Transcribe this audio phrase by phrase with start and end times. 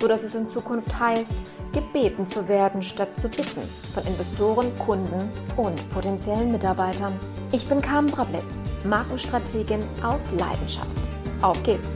[0.00, 1.34] sodass es in Zukunft heißt,
[1.72, 3.62] gebeten zu werden statt zu bitten
[3.92, 7.14] von Investoren, Kunden und potenziellen Mitarbeitern.
[7.52, 8.42] Ich bin Carmen Brablitz,
[8.84, 11.02] Markenstrategin aus Leidenschaft.
[11.42, 11.88] Auf geht's!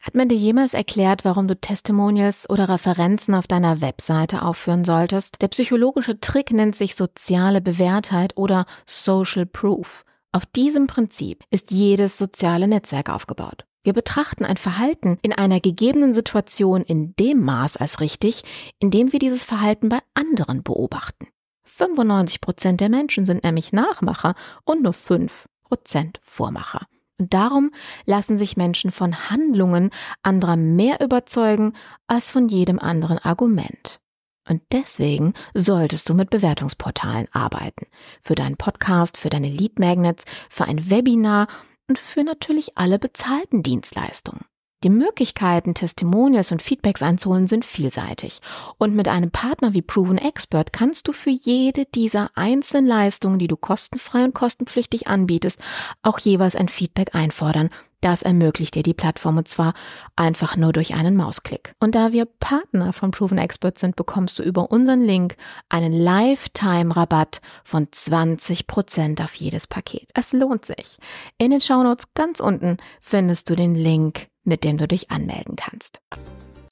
[0.00, 5.42] Hat man dir jemals erklärt, warum du Testimonials oder Referenzen auf deiner Webseite aufführen solltest?
[5.42, 10.04] Der psychologische Trick nennt sich soziale Bewährtheit oder Social Proof.
[10.34, 13.66] Auf diesem Prinzip ist jedes soziale Netzwerk aufgebaut.
[13.84, 18.42] Wir betrachten ein Verhalten in einer gegebenen Situation in dem Maß als richtig,
[18.80, 21.28] in dem wir dieses Verhalten bei anderen beobachten.
[21.66, 26.88] 95 Prozent der Menschen sind nämlich Nachmacher und nur 5 Prozent Vormacher.
[27.16, 27.70] Und darum
[28.04, 29.90] lassen sich Menschen von Handlungen
[30.24, 31.74] anderer mehr überzeugen
[32.08, 34.00] als von jedem anderen Argument.
[34.48, 37.86] Und deswegen solltest du mit Bewertungsportalen arbeiten.
[38.20, 41.48] Für deinen Podcast, für deine Lead Magnets, für ein Webinar
[41.88, 44.44] und für natürlich alle bezahlten Dienstleistungen.
[44.84, 48.40] Die Möglichkeiten, Testimonials und Feedbacks einzuholen, sind vielseitig.
[48.76, 53.48] Und mit einem Partner wie Proven Expert kannst du für jede dieser einzelnen Leistungen, die
[53.48, 55.58] du kostenfrei und kostenpflichtig anbietest,
[56.02, 57.70] auch jeweils ein Feedback einfordern.
[58.04, 59.72] Das ermöglicht dir die Plattform und zwar
[60.14, 61.74] einfach nur durch einen Mausklick.
[61.80, 65.36] Und da wir Partner von Proven Expert sind, bekommst du über unseren Link
[65.70, 70.10] einen Lifetime-Rabatt von 20% auf jedes Paket.
[70.12, 70.98] Es lohnt sich.
[71.38, 76.00] In den Shownotes ganz unten findest du den Link mit dem du dich anmelden kannst.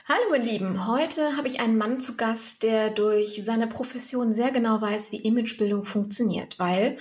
[0.09, 4.51] Hallo ihr Lieben, heute habe ich einen Mann zu Gast, der durch seine Profession sehr
[4.51, 6.99] genau weiß, wie Imagebildung funktioniert, weil,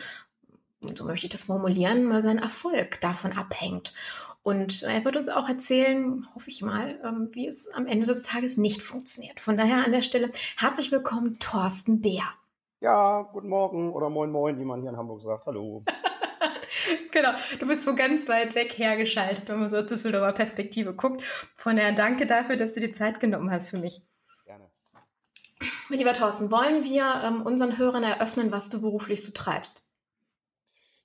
[0.81, 3.93] so möchte ich das formulieren, mal sein Erfolg davon abhängt.
[4.43, 8.23] Und er wird uns auch erzählen, hoffe ich mal, ähm, wie es am Ende des
[8.23, 9.39] Tages nicht funktioniert.
[9.39, 12.23] Von daher an der Stelle herzlich willkommen, Thorsten Bär.
[12.79, 15.45] Ja, guten Morgen oder moin moin, wie man hier in Hamburg sagt.
[15.45, 15.83] Hallo.
[17.11, 21.23] genau, du bist von ganz weit weg hergeschaltet, wenn man so aus Düsseldorfer Perspektive guckt.
[21.55, 24.01] Von daher danke dafür, dass du die Zeit genommen hast für mich.
[24.45, 24.71] Gerne.
[25.89, 29.90] Mein lieber Thorsten, wollen wir ähm, unseren Hörern eröffnen, was du beruflich so treibst?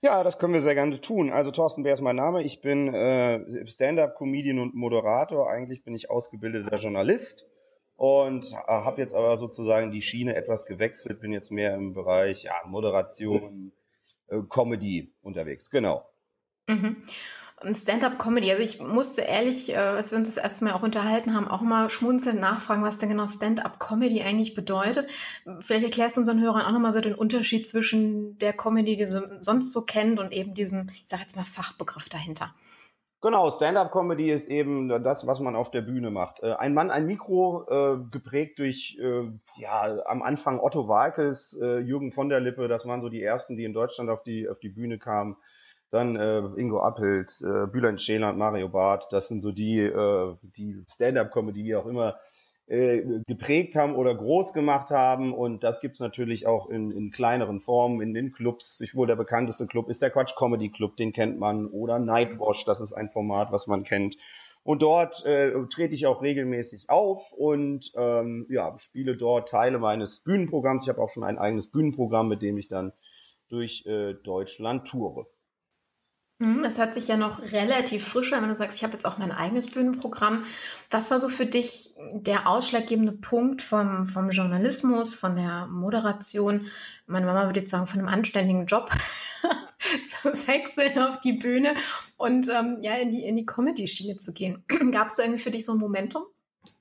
[0.03, 1.33] Ja, das können wir sehr gerne tun.
[1.33, 2.43] Also Thorsten Bär ist mein Name.
[2.43, 5.51] Ich bin äh, Stand-up-Comedian und Moderator.
[5.51, 7.47] Eigentlich bin ich ausgebildeter Journalist
[7.97, 11.21] und äh, habe jetzt aber sozusagen die Schiene etwas gewechselt.
[11.21, 13.73] Bin jetzt mehr im Bereich ja, Moderation,
[14.29, 16.09] äh, Comedy unterwegs, genau.
[16.69, 17.03] Mhm.
[17.63, 18.51] Stand-up-Comedy.
[18.51, 21.63] Also ich musste ehrlich, äh, als wir uns das erste Mal auch unterhalten haben, auch
[21.63, 25.11] mal schmunzelnd nachfragen, was denn genau Stand-up-Comedy eigentlich bedeutet.
[25.61, 29.39] Vielleicht erklärst du unseren Hörern auch nochmal so den Unterschied zwischen der Comedy, die du
[29.41, 32.53] sonst so kennt und eben diesem, ich sag jetzt mal, Fachbegriff dahinter.
[33.23, 36.43] Genau, Stand-up-Comedy ist eben das, was man auf der Bühne macht.
[36.43, 42.13] Äh, ein Mann, ein Mikro, äh, geprägt durch, äh, ja, am Anfang Otto Walkes, Jürgen
[42.13, 44.69] von der Lippe, das waren so die ersten, die in Deutschland auf die, auf die
[44.69, 45.37] Bühne kamen.
[45.91, 50.35] Dann äh, Ingo Appelt, äh, Bülent Scheler und Mario Barth, das sind so die, äh,
[50.43, 52.17] die Stand-up-Comedy, wie auch immer,
[52.67, 55.33] äh, geprägt haben oder groß gemacht haben.
[55.33, 58.81] Und das gibt's natürlich auch in, in kleineren Formen, in den Clubs.
[58.81, 61.67] Ich wohl der bekannteste Club ist der Quatsch Comedy Club, den kennt man.
[61.67, 64.17] Oder Nightwash, das ist ein Format, was man kennt.
[64.65, 70.25] Und dort äh, trete ich auch regelmäßig auf und ähm, ja, spiele dort Teile meines
[70.25, 70.83] Bühnenprogramms.
[70.83, 72.93] Ich habe auch schon ein eigenes Bühnenprogramm, mit dem ich dann
[73.49, 75.29] durch äh, Deutschland toure.
[76.39, 79.07] Mhm, es hört sich ja noch relativ frisch an, wenn du sagst, ich habe jetzt
[79.07, 80.45] auch mein eigenes Bühnenprogramm.
[80.91, 86.67] Was war so für dich der ausschlaggebende Punkt vom, vom Journalismus, von der Moderation?
[87.07, 88.91] Meine Mama würde jetzt sagen, von einem anständigen Job
[90.23, 91.75] zu wechseln auf die Bühne
[92.19, 94.63] und ähm, ja, in die, in die Comedy-Schiene zu gehen.
[94.93, 96.25] Gab es irgendwie für dich so ein Momentum?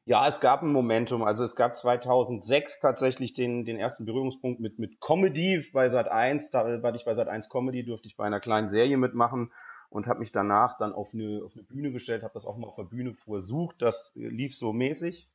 [0.08, 1.24] Ja, es gab ein Momentum.
[1.24, 6.52] Also es gab 2006 tatsächlich den, den ersten Berührungspunkt mit, mit Comedy bei Sat 1.
[6.52, 9.52] Da war ich bei Sat 1 Comedy, durfte ich bei einer kleinen Serie mitmachen
[9.90, 12.68] und habe mich danach dann auf eine, auf eine Bühne gestellt, habe das auch mal
[12.68, 13.82] auf der Bühne versucht.
[13.82, 15.28] Das lief so mäßig.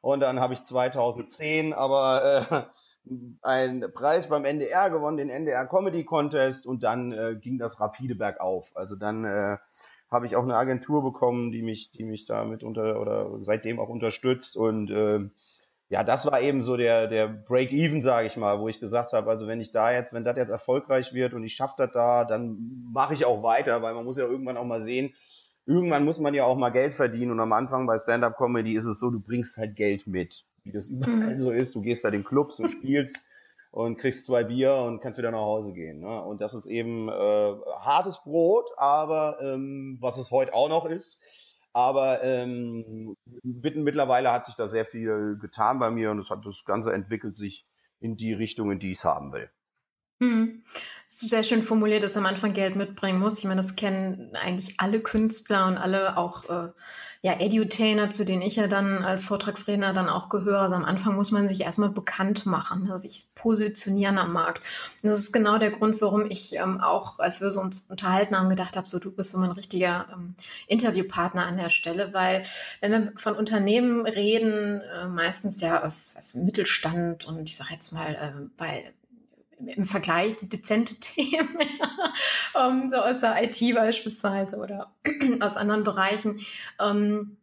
[0.00, 2.70] Und dann habe ich 2010 aber
[3.06, 3.10] äh,
[3.42, 8.14] einen Preis beim NDR gewonnen, den NDR Comedy Contest und dann äh, ging das rapide
[8.14, 8.72] bergauf.
[8.76, 9.58] Also dann äh,
[10.10, 13.88] habe ich auch eine Agentur bekommen, die mich, die mich damit unter oder seitdem auch
[13.88, 14.56] unterstützt.
[14.56, 15.28] Und äh,
[15.88, 19.30] ja, das war eben so der, der Break-Even, sage ich mal, wo ich gesagt habe,
[19.30, 22.24] also wenn ich da jetzt, wenn das jetzt erfolgreich wird und ich schaffe das da,
[22.24, 22.56] dann
[22.92, 25.12] mache ich auch weiter, weil man muss ja irgendwann auch mal sehen,
[25.64, 27.32] irgendwann muss man ja auch mal Geld verdienen.
[27.32, 30.86] Und am Anfang bei Stand-Up-Comedy ist es so, du bringst halt Geld mit, wie das
[30.86, 31.40] überall mhm.
[31.40, 33.26] so ist, du gehst da in Clubs und spielst
[33.70, 36.00] und kriegst zwei Bier und kannst wieder nach Hause gehen.
[36.00, 36.22] Ne?
[36.22, 41.22] Und das ist eben äh, hartes Brot, aber ähm, was es heute auch noch ist,
[41.72, 46.64] aber ähm, mittlerweile hat sich da sehr viel getan bei mir und das, hat, das
[46.64, 47.66] Ganze entwickelt sich
[48.00, 49.50] in die Richtung, in die ich es haben will.
[50.20, 50.62] Hm.
[51.08, 53.38] Ist sehr schön formuliert, dass am Anfang Geld mitbringen muss.
[53.38, 56.72] Ich meine, das kennen eigentlich alle Künstler und alle auch äh,
[57.22, 60.60] ja, Edutainer, zu denen ich ja dann als Vortragsredner dann auch gehöre.
[60.60, 64.62] Also am Anfang muss man sich erstmal bekannt machen, also sich positionieren am Markt.
[65.02, 68.36] Und das ist genau der Grund, warum ich ähm, auch, als wir so uns unterhalten
[68.36, 70.34] haben, gedacht habe, so du bist so mein richtiger ähm,
[70.66, 72.42] Interviewpartner an der Stelle, weil
[72.80, 77.92] wenn wir von Unternehmen reden, äh, meistens ja aus, aus Mittelstand und ich sage jetzt
[77.92, 78.92] mal äh, bei
[79.58, 81.58] im Vergleich dezente Themen,
[82.54, 84.94] um, so aus der IT beispielsweise oder
[85.40, 86.40] aus anderen Bereichen.
[86.80, 87.36] Ähm,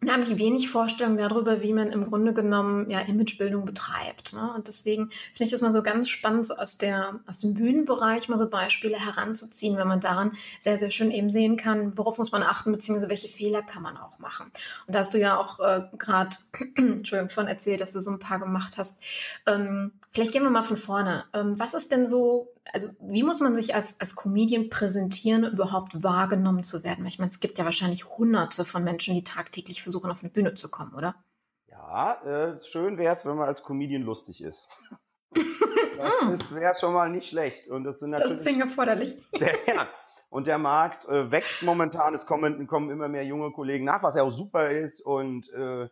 [0.00, 4.32] und haben die wenig Vorstellung darüber, wie man im Grunde genommen ja Imagebildung betreibt.
[4.32, 4.52] Ne?
[4.54, 8.28] Und deswegen finde ich das mal so ganz spannend, so aus der aus dem Bühnenbereich
[8.28, 12.30] mal so Beispiele heranzuziehen, wenn man daran sehr sehr schön eben sehen kann, worauf muss
[12.30, 14.52] man achten beziehungsweise welche Fehler kann man auch machen.
[14.86, 16.36] Und da hast du ja auch äh, gerade
[16.76, 18.98] Entschuldigung von erzählt, dass du so ein paar gemacht hast.
[19.46, 21.24] Ähm, vielleicht gehen wir mal von vorne.
[21.32, 26.02] Ähm, was ist denn so also wie muss man sich als, als Comedian präsentieren, überhaupt
[26.02, 27.04] wahrgenommen zu werden?
[27.04, 30.30] Weil ich meine, es gibt ja wahrscheinlich hunderte von Menschen, die tagtäglich versuchen, auf eine
[30.30, 31.14] Bühne zu kommen, oder?
[31.68, 34.68] Ja, äh, schön wäre es, wenn man als Comedian lustig ist.
[35.98, 37.68] das wäre schon mal nicht schlecht.
[37.68, 38.38] Und das sind natürlich.
[38.38, 39.16] Das ist erforderlich.
[39.40, 39.88] Der, ja.
[40.30, 42.14] Und der Markt äh, wächst momentan.
[42.14, 45.00] Es kommen, kommen immer mehr junge Kollegen nach, was ja auch super ist.
[45.00, 45.88] Und äh,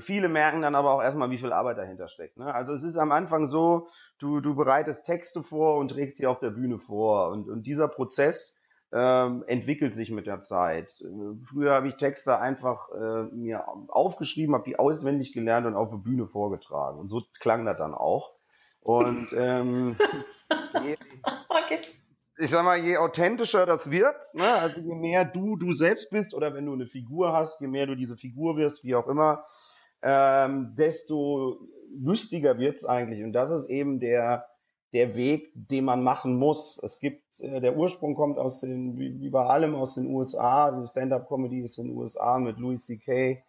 [0.00, 2.36] viele merken dann aber auch erstmal, wie viel Arbeit dahinter steckt.
[2.36, 2.52] Ne?
[2.52, 3.88] Also es ist am Anfang so,
[4.18, 7.30] du, du bereitest Texte vor und trägst sie auf der Bühne vor.
[7.30, 8.56] Und, und dieser Prozess
[8.92, 11.02] ähm, entwickelt sich mit der Zeit.
[11.42, 15.98] Früher habe ich Texte einfach äh, mir aufgeschrieben, habe die auswendig gelernt und auf der
[15.98, 17.00] Bühne vorgetragen.
[17.00, 18.32] Und so klang das dann auch.
[18.80, 19.96] Und ähm,
[20.84, 20.94] je,
[21.48, 21.80] okay.
[22.38, 26.34] ich sag mal, je authentischer das wird, ne, also je mehr du du selbst bist
[26.34, 29.44] oder wenn du eine Figur hast, je mehr du diese Figur wirst, wie auch immer,
[30.04, 31.58] ähm, desto
[31.98, 33.24] lustiger wird's eigentlich.
[33.24, 34.46] Und das ist eben der,
[34.92, 36.80] der Weg, den man machen muss.
[36.82, 40.70] Es gibt, äh, der Ursprung kommt aus den, wie, wie bei allem aus den USA.
[40.78, 43.42] Die Stand-up-Comedy ist in den USA mit Louis C.K.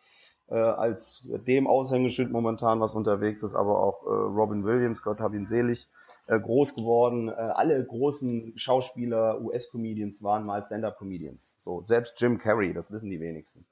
[0.47, 5.33] Äh, als dem Aushängeschild momentan, was unterwegs ist, aber auch äh, Robin Williams, Gott hab
[5.33, 5.89] ihn selig,
[6.27, 7.29] äh, groß geworden.
[7.29, 11.55] Äh, alle großen Schauspieler, US-Comedians waren mal Stand-up-Comedians.
[11.57, 13.65] So, selbst Jim Carrey, das wissen die wenigsten.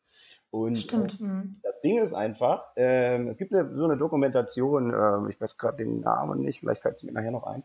[0.54, 1.20] Und Stimmt.
[1.20, 5.58] Äh, das Ding ist einfach, äh, es gibt eine, so eine Dokumentation, äh, ich weiß
[5.58, 7.64] gerade den Namen nicht, vielleicht fällt es mir nachher noch ein,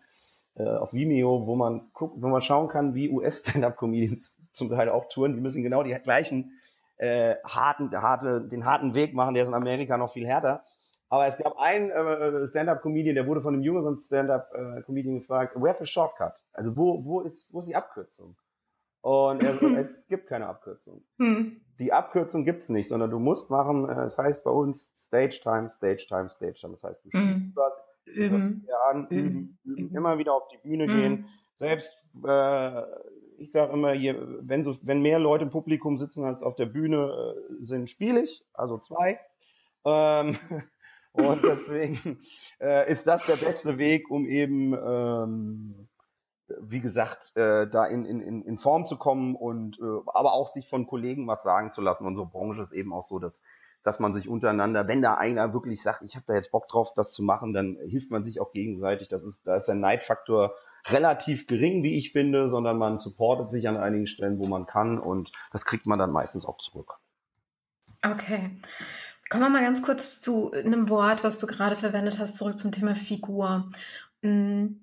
[0.54, 5.06] äh, auf Vimeo, wo man guckt, wo man schauen kann, wie US-Stand-Up-Comedians zum Teil auch
[5.10, 5.34] touren.
[5.34, 6.58] Die müssen genau die gleichen
[6.96, 10.64] äh, harten, harte, den harten Weg machen, der ist in Amerika noch viel härter.
[11.10, 15.78] Aber es gab einen äh, Stand-Up-Comedian, der wurde von einem jüngeren Stand-Up-Comedian äh, gefragt, where's
[15.78, 16.42] the shortcut?
[16.54, 18.34] Also wo, wo ist, wo ist die Abkürzung?
[19.08, 21.02] Und er, es gibt keine Abkürzung.
[21.18, 21.62] Hm.
[21.78, 25.40] Die Abkürzung gibt's nicht, sondern du musst machen, äh, es das heißt bei uns Stage
[25.42, 26.74] Time, Stage Time, Stage Time.
[26.74, 27.52] Das heißt, du hm.
[27.54, 30.94] was, üben, an, üben, üben, üben, immer wieder auf die Bühne hm.
[30.94, 31.28] gehen.
[31.54, 32.82] Selbst, äh,
[33.38, 36.66] ich sage immer, je, wenn, so, wenn mehr Leute im Publikum sitzen als auf der
[36.66, 39.20] Bühne äh, sind, spiele ich, also zwei.
[39.86, 40.36] Ähm,
[41.12, 42.20] und deswegen
[42.60, 45.88] äh, ist das der beste Weg, um eben ähm,
[46.60, 50.68] wie gesagt, äh, da in, in, in Form zu kommen und äh, aber auch sich
[50.68, 52.06] von Kollegen was sagen zu lassen.
[52.06, 53.42] Unsere Branche ist eben auch so, dass
[53.84, 56.92] dass man sich untereinander, wenn da einer wirklich sagt, ich habe da jetzt Bock drauf,
[56.94, 59.08] das zu machen, dann hilft man sich auch gegenseitig.
[59.08, 60.54] Das ist, da ist der Neidfaktor
[60.88, 64.98] relativ gering, wie ich finde, sondern man supportet sich an einigen Stellen, wo man kann
[64.98, 66.98] und das kriegt man dann meistens auch zurück.
[68.04, 68.60] Okay.
[69.30, 72.72] Kommen wir mal ganz kurz zu einem Wort, was du gerade verwendet hast, zurück zum
[72.72, 73.70] Thema Figur.
[74.22, 74.80] Hm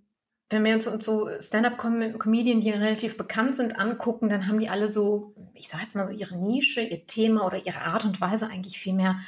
[0.50, 5.34] wenn wir uns so Stand-up-Comedien, die relativ bekannt sind, angucken, dann haben die alle so,
[5.56, 8.78] ich sage jetzt mal so ihre Nische, ihr Thema oder ihre Art und Weise eigentlich
[8.78, 9.20] viel mehr,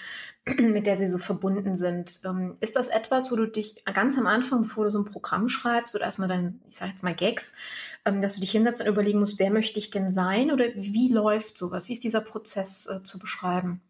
[0.59, 2.21] mit der sie so verbunden sind.
[2.23, 5.47] Ähm, ist das etwas, wo du dich ganz am Anfang, bevor du so ein Programm
[5.47, 7.53] schreibst oder erstmal dann, ich sage jetzt mal Gags,
[8.05, 11.11] ähm, dass du dich hinsetzt und überlegen musst, wer möchte ich denn sein oder wie
[11.11, 11.89] läuft sowas?
[11.89, 13.81] Wie ist dieser Prozess äh, zu beschreiben?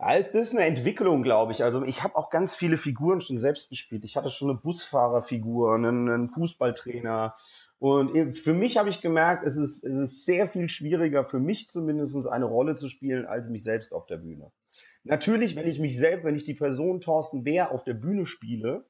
[0.00, 1.64] Ja, es ist eine Entwicklung, glaube ich.
[1.64, 4.04] Also ich habe auch ganz viele Figuren schon selbst gespielt.
[4.04, 7.34] Ich hatte schon eine Busfahrerfigur, einen, einen Fußballtrainer.
[7.80, 11.68] Und für mich habe ich gemerkt, es ist, es ist sehr viel schwieriger, für mich
[11.68, 14.52] zumindest eine Rolle zu spielen, als mich selbst auf der Bühne.
[15.02, 18.84] Natürlich, wenn ich mich selbst, wenn ich die Person Thorsten Bär auf der Bühne spiele,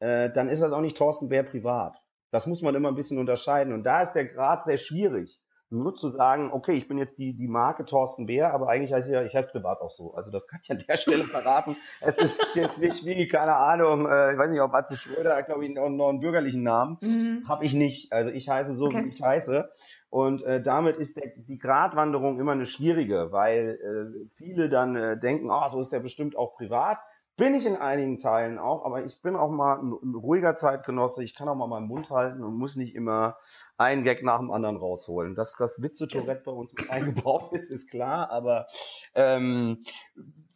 [0.00, 2.02] äh, dann ist das auch nicht Thorsten Bär privat.
[2.30, 3.72] Das muss man immer ein bisschen unterscheiden.
[3.72, 5.40] Und da ist der Grad sehr schwierig
[5.72, 9.08] nur zu sagen, okay, ich bin jetzt die, die Marke Thorsten Bär, aber eigentlich heiße
[9.08, 10.14] ich ja, ich heiße privat auch so.
[10.14, 11.74] Also das kann ich an der Stelle verraten.
[12.00, 15.64] es ist jetzt nicht wie, keine Ahnung, äh, ich weiß nicht, ob Atze Schröder glaube
[15.64, 16.98] ich, noch, noch einen bürgerlichen Namen.
[17.00, 17.48] Mhm.
[17.48, 18.12] Habe ich nicht.
[18.12, 19.04] Also ich heiße so, okay.
[19.04, 19.70] wie ich heiße.
[20.10, 25.18] Und äh, damit ist der, die Gratwanderung immer eine schwierige, weil äh, viele dann äh,
[25.18, 26.98] denken, ah, oh, so ist der bestimmt auch privat.
[27.38, 31.24] Bin ich in einigen Teilen auch, aber ich bin auch mal ein, ein ruhiger Zeitgenosse.
[31.24, 33.38] Ich kann auch mal meinen Mund halten und muss nicht immer
[33.78, 35.34] einen Gag nach dem anderen rausholen.
[35.34, 38.66] Dass das Witze-Tourette bei uns mit eingebaut ist, ist klar, aber
[39.14, 39.82] ähm,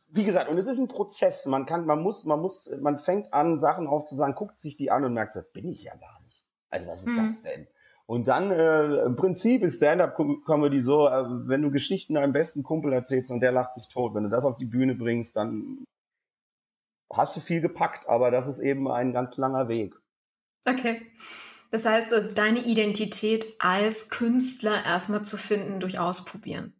[0.08, 1.46] wie gesagt, und es ist ein Prozess.
[1.46, 5.04] Man kann, man muss, man muss, man fängt an, Sachen aufzusagen, guckt sich die an
[5.04, 6.44] und merkt, das bin ich ja gar nicht.
[6.70, 7.26] Also was ist mhm.
[7.26, 7.66] das denn?
[8.06, 12.92] Und dann äh, im Prinzip ist Stand-up-Comedy so, äh, wenn du Geschichten deinem besten Kumpel
[12.92, 15.84] erzählst und der lacht sich tot, wenn du das auf die Bühne bringst, dann
[17.12, 19.96] hast du viel gepackt, aber das ist eben ein ganz langer Weg.
[20.68, 21.02] Okay.
[21.70, 26.74] Das heißt, äh, deine Identität als Künstler erstmal zu finden durch Ausprobieren.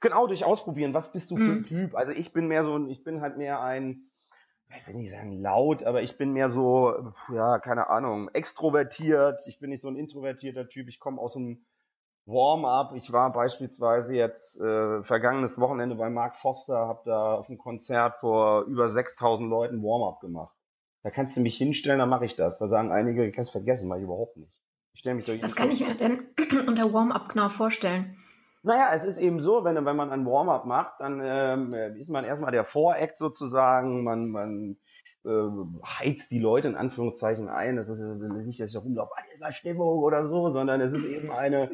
[0.00, 0.94] Genau, durch Ausprobieren.
[0.94, 1.64] Was bist du für ein mhm.
[1.64, 1.94] Typ?
[1.94, 4.10] Also ich bin mehr so, ich bin halt mehr ein,
[4.68, 9.40] ich will nicht sagen laut, aber ich bin mehr so, ja, keine Ahnung, extrovertiert.
[9.46, 10.88] Ich bin nicht so ein introvertierter Typ.
[10.88, 11.64] Ich komme aus einem
[12.26, 12.92] Warm-up.
[12.94, 18.16] Ich war beispielsweise jetzt äh, vergangenes Wochenende bei Mark Foster, habe da auf einem Konzert
[18.18, 20.54] vor über 6000 Leuten Warm-up gemacht.
[21.02, 22.58] Da kannst du mich hinstellen, dann mache ich das.
[22.58, 24.52] Da sagen einige, kannst vergessen, mache ich überhaupt nicht.
[24.92, 25.42] Ich stelle mich durch.
[25.42, 26.26] Was kann ich mir denn
[26.66, 28.16] unter Warm-up genau vorstellen?
[28.64, 32.24] Naja, es ist eben so, wenn, wenn man ein Warm-up macht, dann ähm, ist man
[32.24, 34.76] erstmal der Voreact sozusagen, man, man
[35.24, 35.48] äh,
[35.84, 37.76] heizt die Leute in Anführungszeichen ein.
[37.76, 39.12] Das ist nicht, dass ich rumlaufe,
[39.50, 41.70] Stimmung oder so, sondern es ist eben eine,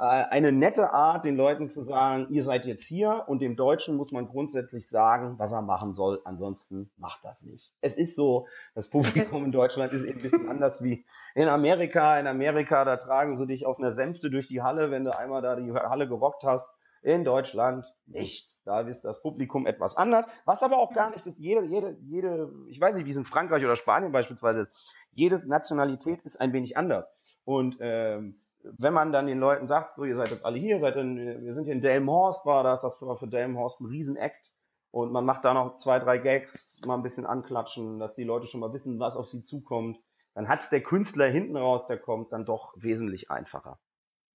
[0.00, 4.12] eine nette Art, den Leuten zu sagen, ihr seid jetzt hier und dem Deutschen muss
[4.12, 6.22] man grundsätzlich sagen, was er machen soll.
[6.24, 7.70] Ansonsten macht das nicht.
[7.82, 11.04] Es ist so, das Publikum in Deutschland ist eben ein bisschen anders wie
[11.34, 12.18] in Amerika.
[12.18, 15.42] In Amerika, da tragen sie dich auf einer Sänfte durch die Halle, wenn du einmal
[15.42, 16.70] da die Halle gerockt hast.
[17.02, 18.58] In Deutschland nicht.
[18.64, 20.26] Da ist das Publikum etwas anders.
[20.46, 23.26] Was aber auch gar nicht ist, jede, jede, jede, ich weiß nicht, wie es in
[23.26, 24.72] Frankreich oder Spanien beispielsweise ist.
[25.12, 27.10] Jede Nationalität ist ein wenig anders.
[27.44, 30.96] Und ähm, wenn man dann den Leuten sagt, so ihr seid jetzt alle hier, seid
[30.96, 34.50] in, wir sind hier in Delmhorst, war das, das war für Delmhorst ein Riesenakt.
[34.92, 38.46] Und man macht da noch zwei, drei Gags, mal ein bisschen anklatschen, dass die Leute
[38.46, 39.98] schon mal wissen, was auf sie zukommt.
[40.34, 43.78] Dann hat's der Künstler hinten raus, der kommt, dann doch wesentlich einfacher.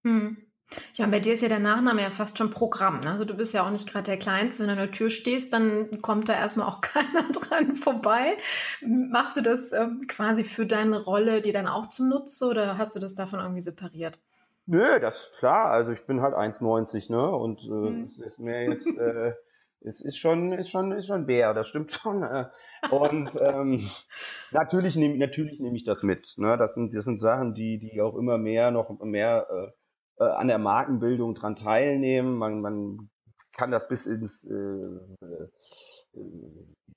[0.04, 0.38] Hm.
[0.94, 3.00] Ja, und bei dir ist ja der Nachname ja fast schon Programm.
[3.00, 3.10] Ne?
[3.10, 4.60] Also du bist ja auch nicht gerade der Kleinste.
[4.60, 8.36] Wenn du an der Tür stehst, dann kommt da erstmal auch keiner dran vorbei.
[8.84, 12.96] Machst du das ähm, quasi für deine Rolle dir dann auch zum Nutze oder hast
[12.96, 14.18] du das davon irgendwie separiert?
[14.66, 15.70] Nö, das ist klar.
[15.70, 17.30] Also ich bin halt 1,90, ne?
[17.30, 18.04] Und äh, hm.
[18.04, 19.32] es ist mir jetzt, äh,
[19.80, 22.24] es ist schon, ist schon, ist schon Bär, das stimmt schon.
[22.24, 22.46] Äh.
[22.90, 23.88] Und ähm,
[24.50, 26.34] natürlich nehme natürlich nehme ich das mit.
[26.38, 26.56] Ne?
[26.56, 29.70] Das sind, das sind Sachen, die, die auch immer mehr noch mehr äh,
[30.18, 32.36] äh, an der Markenbildung dran teilnehmen.
[32.36, 33.10] Man, man
[33.52, 35.48] kann das bis ins äh, äh,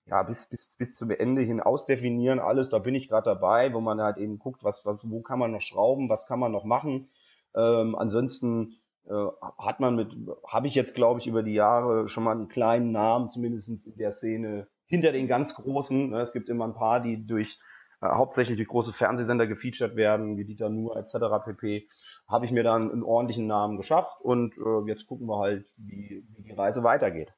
[0.05, 2.39] ja bis bis bis zum Ende hin ausdefinieren.
[2.39, 5.39] Alles, da bin ich gerade dabei, wo man halt eben guckt, was, was wo kann
[5.39, 7.09] man noch schrauben, was kann man noch machen.
[7.55, 9.25] Ähm, ansonsten äh,
[9.57, 10.15] hat man mit,
[10.47, 13.97] habe ich jetzt glaube ich über die Jahre schon mal einen kleinen Namen zumindestens in
[13.97, 16.09] der Szene hinter den ganz großen.
[16.09, 17.59] Ne, es gibt immer ein paar, die durch
[18.01, 21.15] hauptsächlich durch große Fernsehsender gefeatured werden, wie Dieter Nuhr etc.
[21.43, 21.87] pp
[22.27, 26.23] habe ich mir dann einen ordentlichen Namen geschafft und äh, jetzt gucken wir halt, wie,
[26.35, 27.33] wie die Reise weitergeht.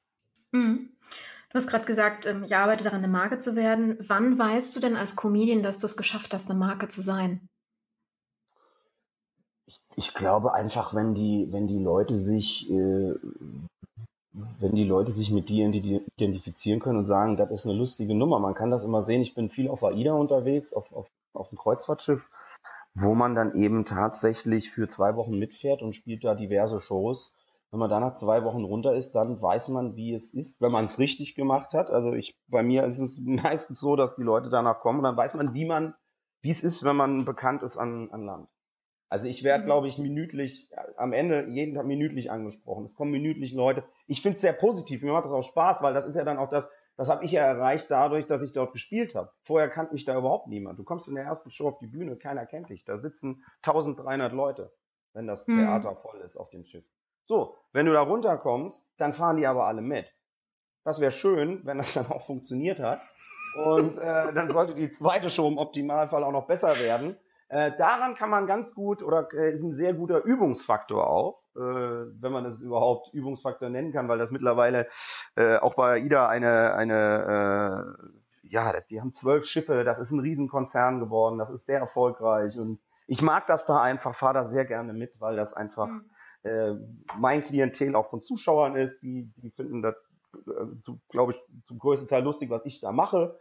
[0.51, 0.89] Mhm.
[1.49, 3.97] Du hast gerade gesagt, ähm, ich arbeite daran, eine Marke zu werden.
[3.99, 7.49] Wann weißt du denn als Comedian, dass du es geschafft hast, eine Marke zu sein?
[9.65, 13.15] Ich, ich glaube einfach, wenn die, wenn die Leute sich, äh,
[14.33, 18.39] wenn die Leute sich mit dir identifizieren können und sagen, das ist eine lustige Nummer.
[18.39, 19.21] Man kann das immer sehen.
[19.21, 22.29] Ich bin viel auf AIDA unterwegs, auf, auf, auf dem Kreuzfahrtschiff
[22.93, 27.35] wo man dann eben tatsächlich für zwei Wochen mitfährt und spielt da diverse Shows.
[27.71, 30.73] Wenn man dann nach zwei Wochen runter ist, dann weiß man, wie es ist, wenn
[30.73, 31.89] man es richtig gemacht hat.
[31.89, 35.17] Also ich, bei mir ist es meistens so, dass die Leute danach kommen und dann
[35.17, 35.95] weiß man, wie man,
[36.41, 38.49] wie es ist, wenn man bekannt ist an, an Land.
[39.11, 39.65] Also ich werde, mhm.
[39.65, 42.85] glaube ich, minütlich, am Ende jeden Tag minütlich angesprochen.
[42.85, 43.83] Es kommen minütlich Leute.
[44.07, 45.01] Ich finde es sehr positiv.
[45.01, 47.33] Mir macht das auch Spaß, weil das ist ja dann auch das, das habe ich
[47.33, 49.29] ja erreicht dadurch, dass ich dort gespielt habe.
[49.43, 50.79] Vorher kannte mich da überhaupt niemand.
[50.79, 52.85] Du kommst in der ersten Show auf die Bühne, keiner kennt dich.
[52.85, 54.71] Da sitzen 1300 Leute,
[55.11, 55.57] wenn das mhm.
[55.57, 56.85] Theater voll ist auf dem Schiff.
[57.25, 60.09] So, wenn du da runterkommst, dann fahren die aber alle mit.
[60.85, 63.01] Das wäre schön, wenn das dann auch funktioniert hat.
[63.57, 67.17] Und äh, dann sollte die zweite Show im Optimalfall auch noch besser werden.
[67.51, 71.59] Äh, daran kann man ganz gut oder äh, ist ein sehr guter Übungsfaktor auch, äh,
[71.59, 74.87] wenn man das überhaupt Übungsfaktor nennen kann, weil das mittlerweile
[75.35, 78.07] äh, auch bei AIDA eine, eine äh,
[78.43, 82.79] ja, die haben zwölf Schiffe, das ist ein Riesenkonzern geworden, das ist sehr erfolgreich und
[83.05, 86.09] ich mag das da einfach, fahre da sehr gerne mit, weil das einfach mhm.
[86.43, 86.71] äh,
[87.19, 89.95] mein Klientel auch von Zuschauern ist, die, die finden das,
[90.47, 93.37] äh, glaube ich, zum größten Teil lustig, was ich da mache.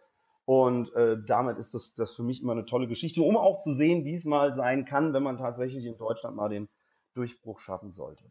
[0.50, 3.72] Und äh, damit ist das, das für mich immer eine tolle Geschichte, um auch zu
[3.72, 6.68] sehen, wie es mal sein kann, wenn man tatsächlich in Deutschland mal den
[7.14, 8.24] Durchbruch schaffen sollte.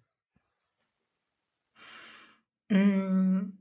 [2.67, 3.53] Mm,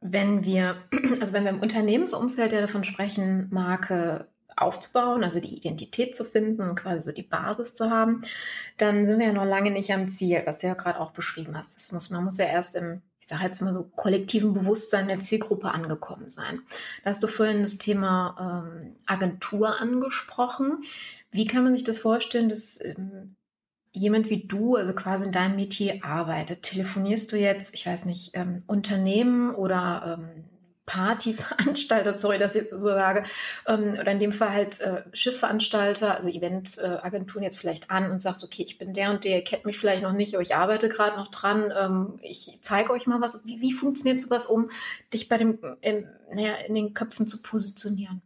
[0.00, 0.76] wenn wir,
[1.20, 6.62] also wenn wir im Unternehmensumfeld ja davon sprechen, Marke aufzubauen, also die Identität zu finden
[6.62, 8.20] und quasi so die Basis zu haben,
[8.76, 11.58] dann sind wir ja noch lange nicht am Ziel, was du ja gerade auch beschrieben
[11.58, 11.74] hast.
[11.74, 15.20] Das muss, man muss ja erst im, ich sage jetzt mal so, kollektiven Bewusstsein der
[15.20, 16.60] Zielgruppe angekommen sein.
[17.04, 20.82] Da hast du vorhin das Thema ähm, Agentur angesprochen.
[21.30, 23.36] Wie kann man sich das vorstellen, dass ähm,
[23.92, 26.62] jemand wie du, also quasi in deinem Metier arbeitet?
[26.62, 30.44] Telefonierst du jetzt, ich weiß nicht, ähm, Unternehmen oder ähm,
[30.86, 33.22] Partyveranstalter, sorry, dass ich jetzt so sage,
[33.66, 38.20] ähm, oder in dem Fall halt äh, Schiffveranstalter, also Eventagenturen äh, jetzt vielleicht an und
[38.20, 40.56] sagst, okay, ich bin der und der, ihr kennt mich vielleicht noch nicht, aber ich
[40.56, 43.46] arbeite gerade noch dran, ähm, ich zeige euch mal was.
[43.46, 44.70] Wie, wie funktioniert sowas, um
[45.12, 48.22] dich bei dem, ähm, naja, in den Köpfen zu positionieren?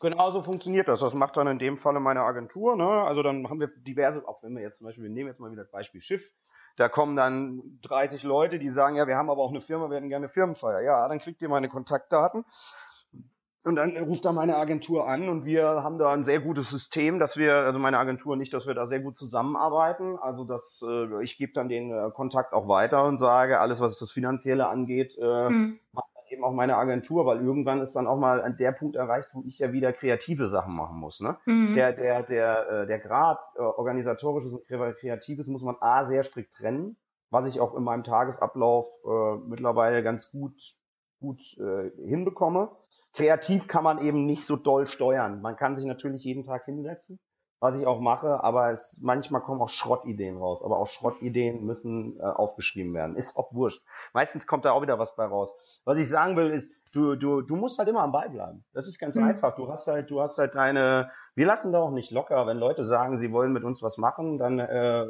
[0.00, 1.00] Genau so funktioniert das.
[1.00, 2.76] Das macht dann in dem Falle meine Agentur.
[2.76, 2.86] Ne?
[2.86, 5.50] Also dann haben wir diverse, auch wenn wir jetzt zum Beispiel, wir nehmen jetzt mal
[5.50, 6.32] wieder das Beispiel Schiff,
[6.78, 9.96] da kommen dann 30 Leute, die sagen, ja, wir haben aber auch eine Firma, wir
[9.96, 10.80] hätten gerne Firmenfeier.
[10.80, 12.44] Ja, dann kriegt ihr meine Kontaktdaten.
[13.64, 17.18] Und dann ruft da meine Agentur an und wir haben da ein sehr gutes System,
[17.18, 20.16] dass wir, also meine Agentur nicht, dass wir da sehr gut zusammenarbeiten.
[20.18, 23.98] Also dass äh, ich gebe dann den äh, Kontakt auch weiter und sage, alles was
[23.98, 25.80] das Finanzielle angeht, äh, mhm
[26.30, 29.42] eben auch meine Agentur, weil irgendwann ist dann auch mal an der Punkt erreicht, wo
[29.46, 31.20] ich ja wieder kreative Sachen machen muss.
[31.20, 31.36] Ne?
[31.46, 31.74] Mhm.
[31.74, 36.54] Der, der, der, äh, der Grad äh, organisatorisches und kreatives muss man A sehr strikt
[36.54, 36.96] trennen,
[37.30, 40.76] was ich auch in meinem Tagesablauf äh, mittlerweile ganz gut
[41.20, 42.70] gut äh, hinbekomme.
[43.12, 45.40] Kreativ kann man eben nicht so doll steuern.
[45.40, 47.18] Man kann sich natürlich jeden Tag hinsetzen
[47.60, 50.62] was ich auch mache, aber es manchmal kommen auch Schrottideen raus.
[50.62, 53.16] Aber auch Schrottideen müssen äh, aufgeschrieben werden.
[53.16, 53.82] Ist auch wurscht.
[54.12, 55.54] Meistens kommt da auch wieder was bei raus.
[55.84, 58.64] Was ich sagen will, ist, du, du, du musst halt immer am Ball bleiben.
[58.72, 59.24] Das ist ganz mhm.
[59.24, 59.54] einfach.
[59.56, 62.46] Du hast halt, du hast halt deine, wir lassen da auch nicht locker.
[62.46, 65.04] Wenn Leute sagen, sie wollen mit uns was machen, dann äh,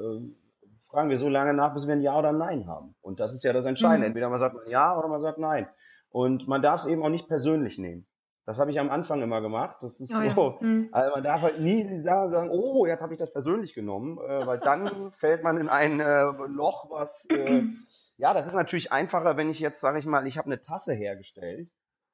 [0.88, 2.94] fragen wir so lange nach, bis wir ein Ja oder ein Nein haben.
[3.02, 4.00] Und das ist ja das Entscheidende.
[4.00, 4.06] Mhm.
[4.06, 5.68] Entweder man sagt Ja oder man sagt Nein.
[6.10, 8.06] Und man darf es eben auch nicht persönlich nehmen.
[8.48, 9.76] Das habe ich am Anfang immer gemacht.
[9.82, 10.50] Das ist oh, so.
[10.52, 10.60] Ja.
[10.62, 10.88] Hm.
[10.90, 14.58] Also man darf halt nie sagen, oh, jetzt habe ich das persönlich genommen, äh, weil
[14.58, 17.62] dann fällt man in ein äh, Loch, was äh,
[18.16, 20.94] ja, das ist natürlich einfacher, wenn ich jetzt, sage ich mal, ich habe eine Tasse
[20.94, 21.68] hergestellt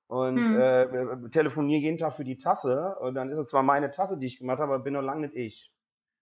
[0.08, 0.60] und hm.
[0.60, 4.26] äh, telefoniere jeden Tag für die Tasse und dann ist es zwar meine Tasse, die
[4.26, 5.72] ich gemacht habe, aber bin noch lange nicht ich.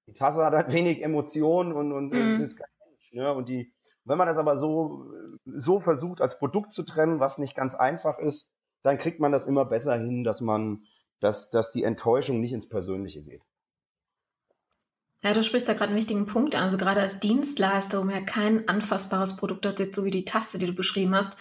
[0.09, 2.35] Die Tasse hat halt wenig Emotionen und, und hm.
[2.35, 3.12] es ist kein Mensch.
[3.14, 3.33] Ne?
[3.33, 3.72] Und die,
[4.05, 5.07] wenn man das aber so,
[5.46, 8.51] so versucht, als Produkt zu trennen, was nicht ganz einfach ist,
[8.83, 10.85] dann kriegt man das immer besser hin, dass man,
[11.21, 13.42] dass, dass die Enttäuschung nicht ins Persönliche geht.
[15.25, 16.64] Ja, du sprichst da gerade einen wichtigen Punkt an.
[16.64, 20.59] Also gerade als Dienstleister, man ja kein anfassbares Produkt hat, jetzt so wie die Taste,
[20.59, 21.37] die du beschrieben hast,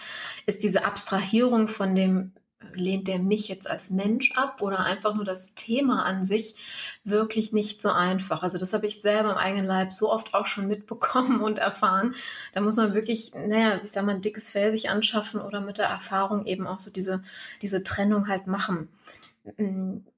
[0.46, 2.32] ist diese Abstrahierung von dem
[2.74, 6.56] lehnt der mich jetzt als Mensch ab oder einfach nur das Thema an sich
[7.04, 8.42] wirklich nicht so einfach.
[8.42, 12.14] Also das habe ich selber im eigenen Leib so oft auch schon mitbekommen und erfahren.
[12.54, 15.78] Da muss man wirklich, naja, ich sag mal, ein dickes Fell sich anschaffen oder mit
[15.78, 17.22] der Erfahrung eben auch so diese,
[17.62, 18.88] diese Trennung halt machen.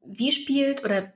[0.05, 1.13] Wie spielt oder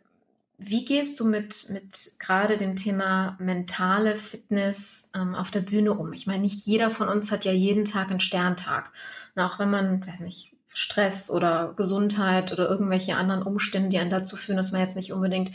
[0.58, 6.12] wie gehst du mit, mit gerade dem Thema mentale Fitness ähm, auf der Bühne um?
[6.12, 8.92] Ich meine, nicht jeder von uns hat ja jeden Tag einen Sterntag.
[9.36, 14.10] Und auch wenn man, weiß nicht, Stress oder Gesundheit oder irgendwelche anderen Umstände, die einen
[14.10, 15.50] dazu führen, dass man jetzt nicht unbedingt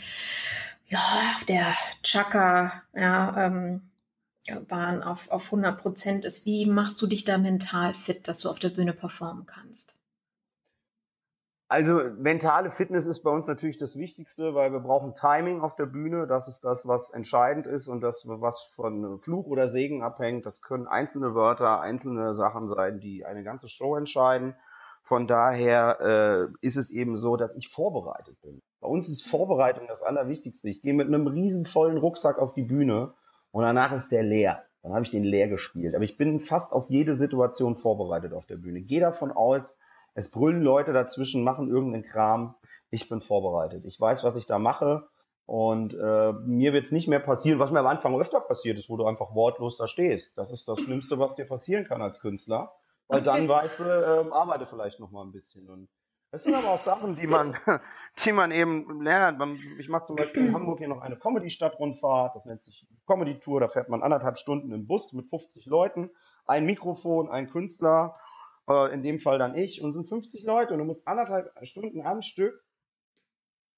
[0.86, 1.66] ja, auf der
[2.02, 3.90] Chaka ja, ähm,
[4.68, 6.44] Bahn auf, auf 100 Prozent ist.
[6.44, 9.96] Wie machst du dich da mental fit, dass du auf der Bühne performen kannst?
[11.68, 15.86] Also mentale Fitness ist bei uns natürlich das Wichtigste, weil wir brauchen Timing auf der
[15.86, 16.26] Bühne.
[16.26, 20.44] Das ist das, was entscheidend ist und das, was von Fluch oder Segen abhängt.
[20.44, 24.54] Das können einzelne Wörter, einzelne Sachen sein, die eine ganze Show entscheiden.
[25.04, 28.62] Von daher äh, ist es eben so, dass ich vorbereitet bin.
[28.80, 30.70] Bei uns ist Vorbereitung das Allerwichtigste.
[30.70, 33.12] Ich gehe mit einem riesenvollen Rucksack auf die Bühne
[33.50, 34.64] und danach ist der leer.
[34.82, 35.94] Dann habe ich den leer gespielt.
[35.94, 38.80] Aber ich bin fast auf jede Situation vorbereitet auf der Bühne.
[38.80, 39.76] Gehe davon aus,
[40.14, 42.54] es brüllen Leute dazwischen, machen irgendeinen Kram.
[42.88, 43.84] Ich bin vorbereitet.
[43.84, 45.06] Ich weiß, was ich da mache.
[45.44, 48.88] Und äh, mir wird es nicht mehr passieren, was mir am Anfang öfter passiert ist,
[48.88, 50.38] wo du einfach wortlos da stehst.
[50.38, 52.72] Das ist das Schlimmste, was dir passieren kann als Künstler
[53.08, 55.68] Weil dann weißt du, äh, arbeite vielleicht noch mal ein bisschen.
[55.68, 55.88] Und
[56.30, 57.56] das sind aber auch Sachen, die man,
[58.24, 59.40] die man eben lernt.
[59.78, 62.34] Ich mache zum Beispiel in Hamburg hier noch eine Comedy-Stadtrundfahrt.
[62.34, 63.60] Das nennt sich Comedy-Tour.
[63.60, 66.10] Da fährt man anderthalb Stunden im Bus mit 50 Leuten,
[66.46, 68.14] ein Mikrofon, ein Künstler,
[68.68, 70.72] äh, in dem Fall dann ich, und sind 50 Leute.
[70.72, 72.64] Und du musst anderthalb Stunden am Stück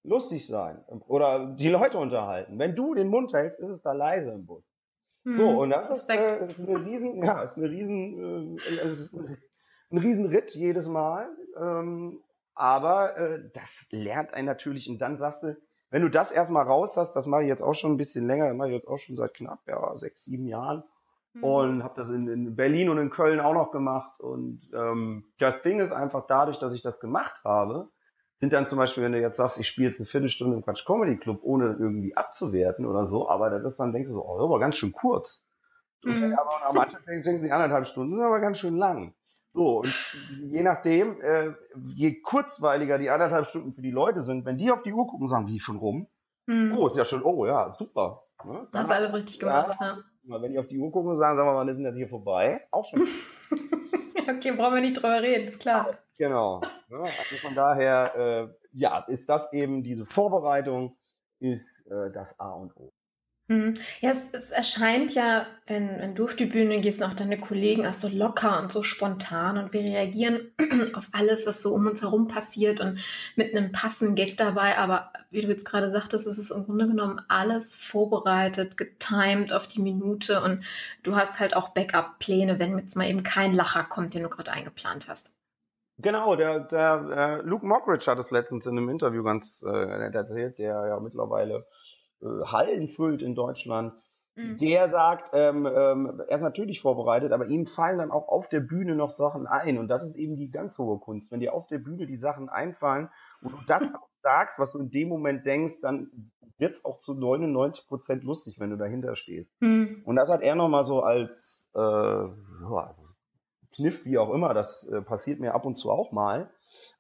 [0.07, 2.59] lustig sein oder die Leute unterhalten.
[2.59, 4.65] Wenn du den Mund hältst, ist es da leise im Bus.
[5.27, 9.13] Hm, so, und das ist, äh, ist, eine riesen, ja, ist eine riesen, äh, ist
[9.13, 11.29] ein riesen Ritt jedes Mal.
[11.59, 12.21] Ähm,
[12.55, 15.57] aber äh, das lernt einen natürlich und dann sagst du,
[15.91, 18.53] wenn du das erstmal raus hast, das mache ich jetzt auch schon ein bisschen länger,
[18.55, 20.85] mache ich jetzt auch schon seit knapp ja, sechs, sieben Jahren
[21.35, 21.45] mhm.
[21.45, 24.21] und habe das in, in, Berlin und in Köln auch noch gemacht.
[24.21, 27.89] Und ähm, das Ding ist einfach dadurch, dass ich das gemacht habe,
[28.41, 30.85] sind dann zum Beispiel, wenn du jetzt sagst, ich spiele jetzt eine Viertelstunde im Quatsch
[30.85, 34.45] Comedy Club, ohne irgendwie abzuwerten oder so, aber das ist dann denkst du so, oh,
[34.45, 35.43] aber ganz schön kurz.
[36.05, 36.37] Mhm.
[36.39, 39.15] Aber am Anfang denkst du, anderthalb Stunden sind aber ganz schön lang.
[39.55, 39.95] So, und
[40.53, 41.55] je nachdem, äh,
[41.87, 45.29] je kurzweiliger die anderthalb Stunden für die Leute sind, wenn die auf die Uhr gucken,
[45.29, 46.07] sagen, wie schon rum?
[46.45, 46.77] Mhm.
[46.77, 48.25] Oh, ist ja schon, oh ja, super.
[48.45, 48.69] Ne?
[48.71, 49.99] Das ist alles richtig gemacht, ja.
[50.25, 50.43] ja.
[50.43, 52.09] Wenn die auf die Uhr gucken und sagen, sagen wir mal, wann ist denn hier
[52.09, 52.67] vorbei?
[52.71, 53.01] Auch schon.
[54.29, 55.97] okay, brauchen wir nicht drüber reden, ist klar.
[56.19, 56.61] Genau.
[56.89, 60.97] Ja, also von daher, äh, ja, ist das eben diese Vorbereitung,
[61.41, 62.93] ist äh, das A und O.
[63.49, 63.75] Mhm.
[64.01, 67.39] Ja, es, es, erscheint ja, wenn, wenn du auf die Bühne gehst und auch deine
[67.39, 70.51] Kollegen als so locker und so spontan und wir reagieren
[70.95, 72.99] auf alles, was so um uns herum passiert und
[73.37, 74.79] mit einem passenden Gag dabei.
[74.79, 79.69] Aber wie du jetzt gerade sagtest, ist es im Grunde genommen alles vorbereitet, getimed auf
[79.69, 80.65] die Minute und
[81.05, 84.51] du hast halt auch Backup-Pläne, wenn jetzt mal eben kein Lacher kommt, den du gerade
[84.51, 85.31] eingeplant hast.
[85.99, 90.59] Genau, der, der äh, Luke Mockridge hat es letztens in einem Interview ganz äh, erzählt,
[90.59, 91.67] der ja mittlerweile
[92.21, 93.95] äh, Hallen füllt in Deutschland.
[94.35, 94.59] Mhm.
[94.59, 98.61] Der sagt, ähm, ähm, er ist natürlich vorbereitet, aber ihm fallen dann auch auf der
[98.61, 99.79] Bühne noch Sachen ein.
[99.79, 101.33] Und das ist eben die ganz hohe Kunst.
[101.33, 103.09] Wenn dir auf der Bühne die Sachen einfallen
[103.41, 106.11] und du das auch sagst, was du in dem Moment denkst, dann
[106.59, 109.51] wird's auch zu 99 Prozent lustig, wenn du dahinter stehst.
[109.61, 110.03] Mhm.
[110.05, 112.95] Und das hat er nochmal so als äh, ja,
[113.77, 116.51] Kniff, wie auch immer, das äh, passiert mir ab und zu auch mal.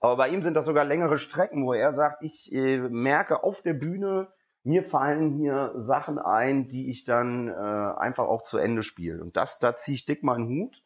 [0.00, 3.62] Aber bei ihm sind das sogar längere Strecken, wo er sagt, ich äh, merke auf
[3.62, 4.28] der Bühne,
[4.62, 9.22] mir fallen hier Sachen ein, die ich dann äh, einfach auch zu Ende spiele.
[9.22, 10.82] Und das, da ziehe ich dick meinen Hut,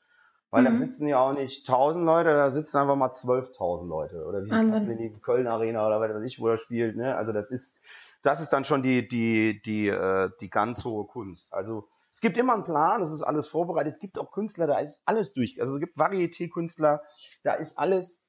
[0.51, 0.67] weil mhm.
[0.67, 4.25] da sitzen ja auch nicht tausend Leute, da sitzen einfach mal zwölftausend Leute.
[4.27, 6.97] Oder wie in die Köln Arena oder was weiß ich, wo er spielt.
[6.97, 7.17] Ne?
[7.17, 7.77] Also das ist,
[8.23, 11.55] das ist dann schon die, die, die, äh, die ganz hohe Kunst.
[11.55, 13.95] Also es gibt immer einen Plan, es ist alles vorbereitet.
[13.95, 15.61] Es gibt auch Künstler, da ist alles durch.
[15.61, 17.03] Also es gibt Varieté-Künstler,
[17.43, 18.23] da ist alles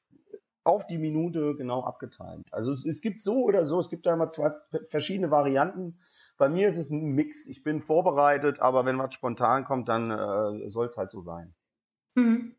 [0.64, 2.46] auf die Minute genau abgetimt.
[2.52, 4.52] Also es, es, gibt so oder so, es gibt da immer zwei
[4.90, 6.00] verschiedene Varianten.
[6.38, 7.48] Bei mir ist es ein Mix.
[7.48, 11.56] Ich bin vorbereitet, aber wenn was spontan kommt, dann äh, soll es halt so sein.
[12.16, 12.56] Mhm.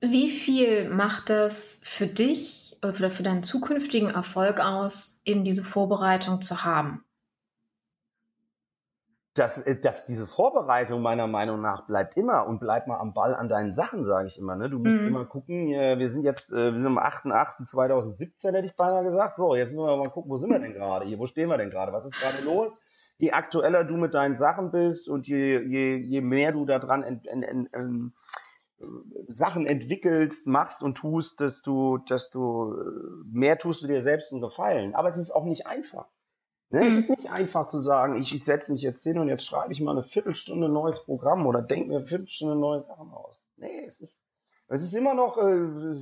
[0.00, 6.42] Wie viel macht das für dich oder für deinen zukünftigen Erfolg aus, eben diese Vorbereitung
[6.42, 7.04] zu haben?
[9.34, 13.34] Dass, äh, dass diese Vorbereitung meiner Meinung nach bleibt immer und bleib mal am Ball
[13.34, 14.56] an deinen Sachen, sage ich immer.
[14.56, 14.70] Ne?
[14.70, 15.08] Du musst mhm.
[15.08, 19.36] immer gucken, wir sind jetzt, äh, wir sind am 8.8.2017, hätte ich beinahe gesagt.
[19.36, 21.18] So, jetzt müssen wir mal gucken, wo sind wir denn gerade hier?
[21.18, 21.92] Wo stehen wir denn gerade?
[21.92, 22.82] Was ist gerade los?
[23.18, 27.26] Je aktueller du mit deinen Sachen bist und je, je, je mehr du daran ent,
[27.26, 28.12] ent, ent, ent,
[29.28, 32.84] Sachen entwickelst, machst und tust, desto, desto äh,
[33.30, 34.94] mehr tust du dir selbst einen Gefallen.
[34.94, 36.06] Aber es ist auch nicht einfach.
[36.70, 36.86] Ne?
[36.86, 39.72] Es ist nicht einfach zu sagen, ich, ich setze mich jetzt hin und jetzt schreibe
[39.72, 43.40] ich mal eine Viertelstunde neues Programm oder denke mir eine Viertelstunde neue Sachen aus.
[43.56, 44.20] Nee, es ist,
[44.68, 46.00] es ist immer noch äh, eine,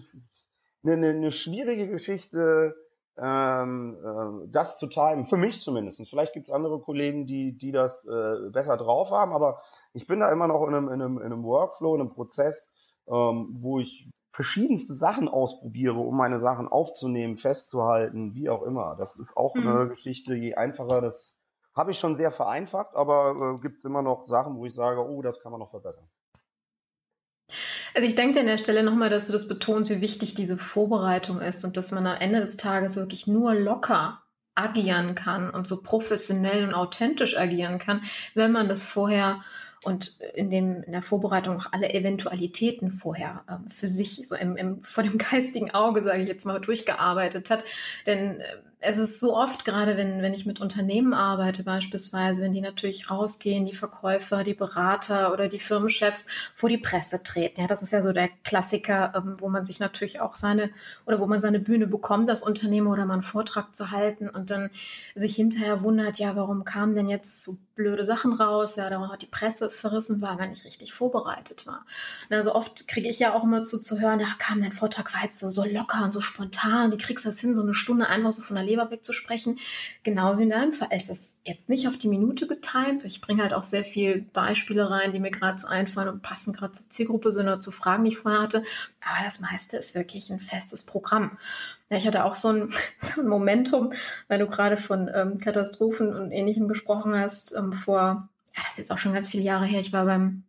[0.85, 2.75] eine, eine schwierige Geschichte,
[3.19, 5.27] ähm, äh, das zu timen.
[5.27, 6.09] Für mich zumindest.
[6.09, 9.61] Vielleicht gibt es andere Kollegen, die, die das äh, besser drauf haben, aber
[9.93, 12.71] ich bin da immer noch in einem, in einem, in einem Workflow, in einem Prozess,
[13.09, 18.97] ähm, wo ich verschiedenste Sachen ausprobiere, um meine Sachen aufzunehmen, festzuhalten, wie auch immer.
[18.99, 19.69] Das ist auch mhm.
[19.69, 21.37] eine Geschichte, je einfacher das
[21.75, 25.01] habe ich schon sehr vereinfacht, aber äh, gibt es immer noch Sachen, wo ich sage,
[25.01, 26.09] oh, das kann man noch verbessern.
[27.95, 31.41] Also ich denke an der Stelle nochmal, dass du das betonst, wie wichtig diese Vorbereitung
[31.41, 34.23] ist und dass man am Ende des Tages wirklich nur locker
[34.55, 38.03] agieren kann und so professionell und authentisch agieren kann,
[38.35, 39.41] wenn man das vorher
[39.83, 44.57] und in dem in der Vorbereitung auch alle Eventualitäten vorher äh, für sich so im,
[44.57, 47.65] im vor dem geistigen Auge sage ich jetzt mal durchgearbeitet hat.
[48.07, 48.45] Denn äh,
[48.85, 53.11] es ist so oft, gerade wenn, wenn ich mit Unternehmen arbeite, beispielsweise, wenn die natürlich
[53.11, 57.61] rausgehen, die Verkäufer, die Berater oder die Firmenchefs vor die Presse treten.
[57.61, 60.71] Ja, das ist ja so der Klassiker, ähm, wo man sich natürlich auch seine
[61.07, 64.51] oder wo man seine Bühne bekommt, das Unternehmen oder mal einen Vortrag zu halten und
[64.51, 64.69] dann
[65.15, 68.77] sich hinterher wundert, ja, warum kamen denn jetzt so blöde Sachen raus?
[68.77, 71.87] Ja, da hat die Presse es verrissen, weil man nicht richtig vorbereitet war.
[72.31, 75.23] Also oft kriege ich ja auch immer zu, zu hören, ja, kam dein Vortrag war
[75.23, 78.33] jetzt so, so locker und so spontan, die kriegst das hin, so eine Stunde einfach
[78.33, 79.59] so von der Leber wegzusprechen.
[80.03, 83.05] Genauso in deinem Fall ist es jetzt nicht auf die Minute getimt.
[83.05, 86.53] Ich bringe halt auch sehr viel Beispiele rein, die mir gerade so einfallen und passen
[86.53, 88.65] gerade zur Zielgruppe sind oder zu Fragen, die ich vorher hatte.
[89.05, 91.39] Aber das meiste ist wirklich ein festes Programm.
[91.91, 93.93] Ja, ich hatte auch so ein, so ein Momentum,
[94.29, 98.79] weil du gerade von ähm, Katastrophen und Ähnlichem gesprochen hast, ähm, vor, ja, das ist
[98.79, 99.81] jetzt auch schon ganz viele Jahre her.
[99.81, 100.45] Ich war beim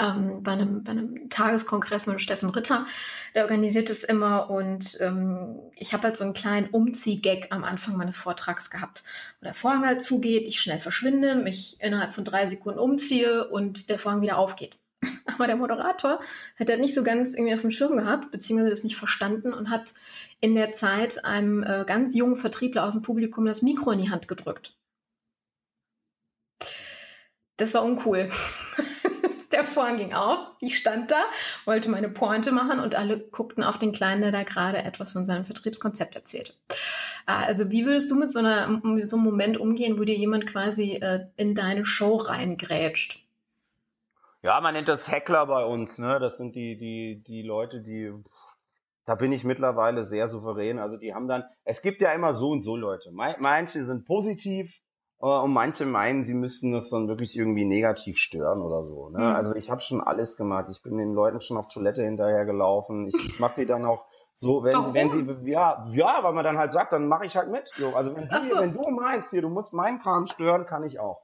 [0.00, 2.86] ähm, bei, einem, bei einem Tageskongress mit Steffen Ritter,
[3.34, 7.96] der organisiert es immer und ähm, ich habe halt so einen kleinen Umziehgag am Anfang
[7.96, 9.04] meines Vortrags gehabt,
[9.40, 13.88] wo der Vorhang halt zugeht, ich schnell verschwinde, mich innerhalb von drei Sekunden umziehe und
[13.88, 14.76] der Vorhang wieder aufgeht.
[15.26, 16.20] Aber der Moderator
[16.58, 19.70] hat das nicht so ganz irgendwie auf dem Schirm gehabt, beziehungsweise das nicht verstanden und
[19.70, 19.94] hat
[20.40, 24.10] in der Zeit einem äh, ganz jungen Vertriebler aus dem Publikum das Mikro in die
[24.10, 24.76] Hand gedrückt.
[27.56, 28.28] Das war uncool.
[29.54, 31.22] der Vorhang ging auf, ich stand da,
[31.64, 35.24] wollte meine Pointe machen und alle guckten auf den Kleinen, der da gerade etwas von
[35.24, 36.52] seinem Vertriebskonzept erzählte.
[37.26, 40.16] Ah, also wie würdest du mit so, einer, mit so einem Moment umgehen, wo dir
[40.16, 43.24] jemand quasi äh, in deine Show reingrätscht?
[44.42, 46.18] Ja, man nennt das Heckler bei uns, ne?
[46.20, 48.12] Das sind die, die, die Leute, die,
[49.06, 50.78] da bin ich mittlerweile sehr souverän.
[50.78, 53.10] Also die haben dann, es gibt ja immer so und so Leute.
[53.10, 54.82] Manche sind positiv,
[55.30, 59.08] und manche meinen, sie müssten das dann wirklich irgendwie negativ stören oder so.
[59.08, 59.18] Ne?
[59.18, 59.36] Mhm.
[59.36, 60.66] Also ich habe schon alles gemacht.
[60.70, 63.06] Ich bin den Leuten schon auf Toilette hinterhergelaufen.
[63.06, 66.58] Ich, ich mache die dann auch so, wenn, wenn sie, ja, ja, weil man dann
[66.58, 67.70] halt sagt, dann mache ich halt mit.
[67.74, 68.58] So, also wenn du, so.
[68.58, 71.22] wenn du meinst, hier, du musst meinen Kram stören, kann ich auch.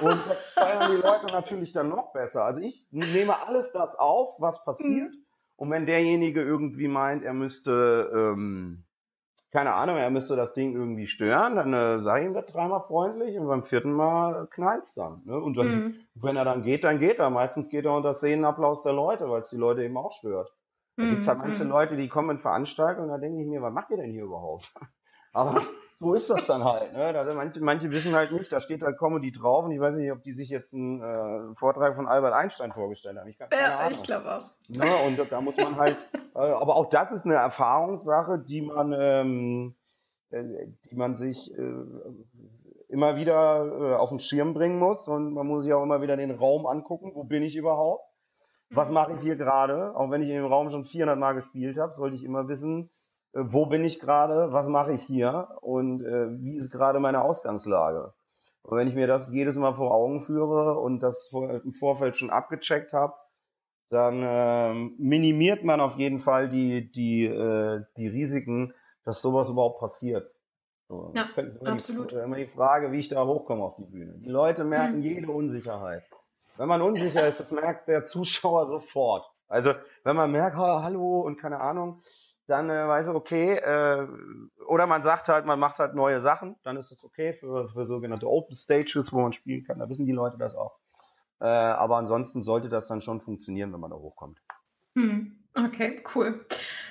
[0.00, 0.08] So.
[0.08, 2.44] Und das feiern die Leute natürlich dann noch besser.
[2.44, 5.14] Also ich nehme alles das auf, was passiert.
[5.14, 5.24] Mhm.
[5.56, 8.84] Und wenn derjenige irgendwie meint, er müsste ähm,
[9.50, 12.82] keine Ahnung, er müsste das Ding irgendwie stören, dann äh, sage ich ihm das dreimal
[12.82, 15.22] freundlich und beim vierten Mal knallt's dann.
[15.24, 15.38] Ne?
[15.38, 15.94] Und dann, mhm.
[16.14, 17.30] wenn er dann geht, dann geht er.
[17.30, 20.52] Meistens geht er unter Szenenapplaus der Leute, weil es die Leute eben auch stört.
[20.96, 21.10] Da mhm.
[21.10, 21.70] gibt's halt manche mhm.
[21.70, 24.24] Leute, die kommen in Veranstaltungen und da denke ich mir, was macht ihr denn hier
[24.24, 24.74] überhaupt?
[25.32, 25.62] Aber
[25.98, 26.92] so ist das dann halt.
[26.92, 27.12] Ne?
[27.12, 30.12] Da, manche, manche wissen halt nicht, da steht halt Comedy drauf und ich weiß nicht,
[30.12, 33.28] ob die sich jetzt einen äh, Vortrag von Albert Einstein vorgestellt haben.
[33.28, 34.44] Ich, kann, ja, ich glaube auch.
[34.68, 34.86] Ne?
[35.06, 35.96] Und da muss man halt,
[36.36, 39.74] äh, aber auch das ist eine Erfahrungssache, die man, ähm,
[40.30, 40.44] äh,
[40.88, 41.74] die man sich äh,
[42.88, 46.16] immer wieder äh, auf den Schirm bringen muss und man muss sich auch immer wieder
[46.16, 48.04] den Raum angucken, wo bin ich überhaupt?
[48.70, 48.94] Was mhm.
[48.94, 49.96] mache ich hier gerade?
[49.96, 52.90] Auch wenn ich in dem Raum schon 400 Mal gespielt habe, sollte ich immer wissen,
[53.40, 58.12] wo bin ich gerade, was mache ich hier und äh, wie ist gerade meine Ausgangslage.
[58.62, 62.16] Und wenn ich mir das jedes Mal vor Augen führe und das vor, im Vorfeld
[62.16, 63.14] schon abgecheckt habe,
[63.90, 68.74] dann äh, minimiert man auf jeden Fall die, die, äh, die Risiken,
[69.04, 70.30] dass sowas überhaupt passiert.
[70.88, 71.28] So, ja,
[71.64, 72.12] absolut.
[72.12, 74.14] Die, immer die Frage, wie ich da hochkomme auf die Bühne.
[74.18, 75.02] Die Leute merken mhm.
[75.02, 76.02] jede Unsicherheit.
[76.56, 79.24] Wenn man unsicher ist, das merkt der Zuschauer sofort.
[79.46, 79.72] Also
[80.04, 82.02] wenn man merkt, hallo und keine Ahnung,
[82.48, 84.06] dann äh, weiß er, okay, äh,
[84.66, 87.86] oder man sagt halt, man macht halt neue Sachen, dann ist es okay für, für
[87.86, 90.78] sogenannte Open Stages, wo man spielen kann, da wissen die Leute das auch.
[91.40, 94.40] Äh, aber ansonsten sollte das dann schon funktionieren, wenn man da hochkommt.
[94.96, 95.38] Hm.
[95.54, 96.44] Okay, cool.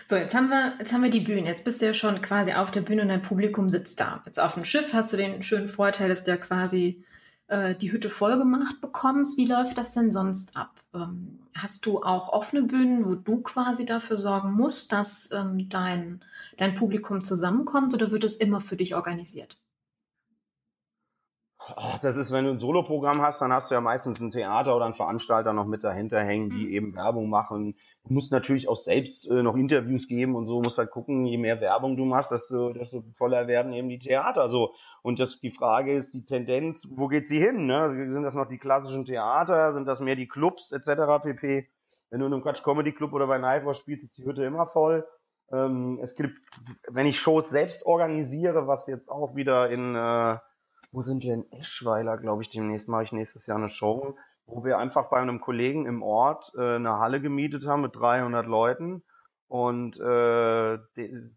[0.08, 1.48] So, jetzt haben wir, jetzt haben wir die Bühne.
[1.48, 4.22] Jetzt bist du ja schon quasi auf der Bühne und dein Publikum sitzt da.
[4.26, 7.04] Jetzt auf dem Schiff hast du den schönen Vorteil, dass der quasi
[7.48, 9.38] äh, die Hütte voll gemacht bekommst.
[9.38, 10.80] Wie läuft das denn sonst ab?
[10.94, 16.22] Ähm, hast du auch offene Bühnen, wo du quasi dafür sorgen musst, dass ähm, dein,
[16.58, 19.58] dein Publikum zusammenkommt oder wird es immer für dich organisiert?
[21.76, 24.76] Ach, das ist, wenn du ein Soloprogramm hast, dann hast du ja meistens ein Theater
[24.76, 26.72] oder einen Veranstalter noch mit dahinter hängen, die mhm.
[26.72, 27.76] eben Werbung machen.
[28.06, 31.38] Du musst natürlich auch selbst äh, noch Interviews geben und so, musst halt gucken, je
[31.38, 34.74] mehr Werbung du machst, desto, desto voller werden eben die Theater so.
[35.02, 37.66] Und das, die Frage ist, die Tendenz, wo geht sie hin?
[37.66, 37.80] Ne?
[37.80, 39.74] Also, sind das noch die klassischen Theater?
[39.74, 41.24] Sind das mehr die Clubs etc.
[41.24, 41.68] pp?
[42.10, 44.66] Wenn du in einem Quatsch Comedy Club oder bei Nightwatch spielst, ist die Hütte immer
[44.66, 45.06] voll.
[45.52, 46.40] Ähm, es gibt,
[46.90, 50.38] wenn ich Shows selbst organisiere, was jetzt auch wieder in äh,
[50.92, 54.64] wo sind wir in Eschweiler, glaube ich, demnächst mache ich nächstes Jahr eine Show, wo
[54.64, 59.04] wir einfach bei einem Kollegen im Ort äh, eine Halle gemietet haben mit 300 Leuten
[59.48, 61.32] und äh, de,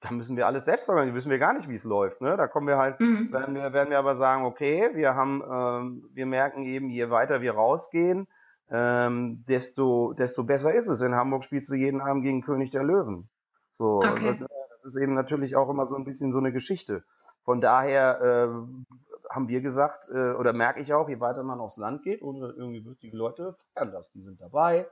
[0.00, 2.20] da müssen wir alles selbst organisieren, wissen wir gar nicht, wie es läuft.
[2.20, 2.36] Ne?
[2.36, 3.32] Da kommen wir halt, mhm.
[3.32, 7.40] werden wir, werden wir aber sagen, okay, wir haben, ähm, wir merken eben, je weiter
[7.40, 8.28] wir rausgehen,
[8.70, 11.00] ähm, desto, desto besser ist es.
[11.00, 13.28] In Hamburg spielst du jeden Abend gegen König der Löwen.
[13.76, 14.36] So, okay.
[14.38, 14.48] das,
[14.84, 17.04] ist eben natürlich auch immer so ein bisschen so eine Geschichte.
[17.48, 21.78] Von daher äh, haben wir gesagt, äh, oder merke ich auch, je weiter man aufs
[21.78, 24.10] Land geht, und irgendwie wird die Leute feiern das.
[24.12, 24.86] Die sind dabei,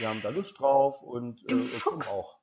[0.00, 2.40] die haben da Lust drauf und äh, kommen auch.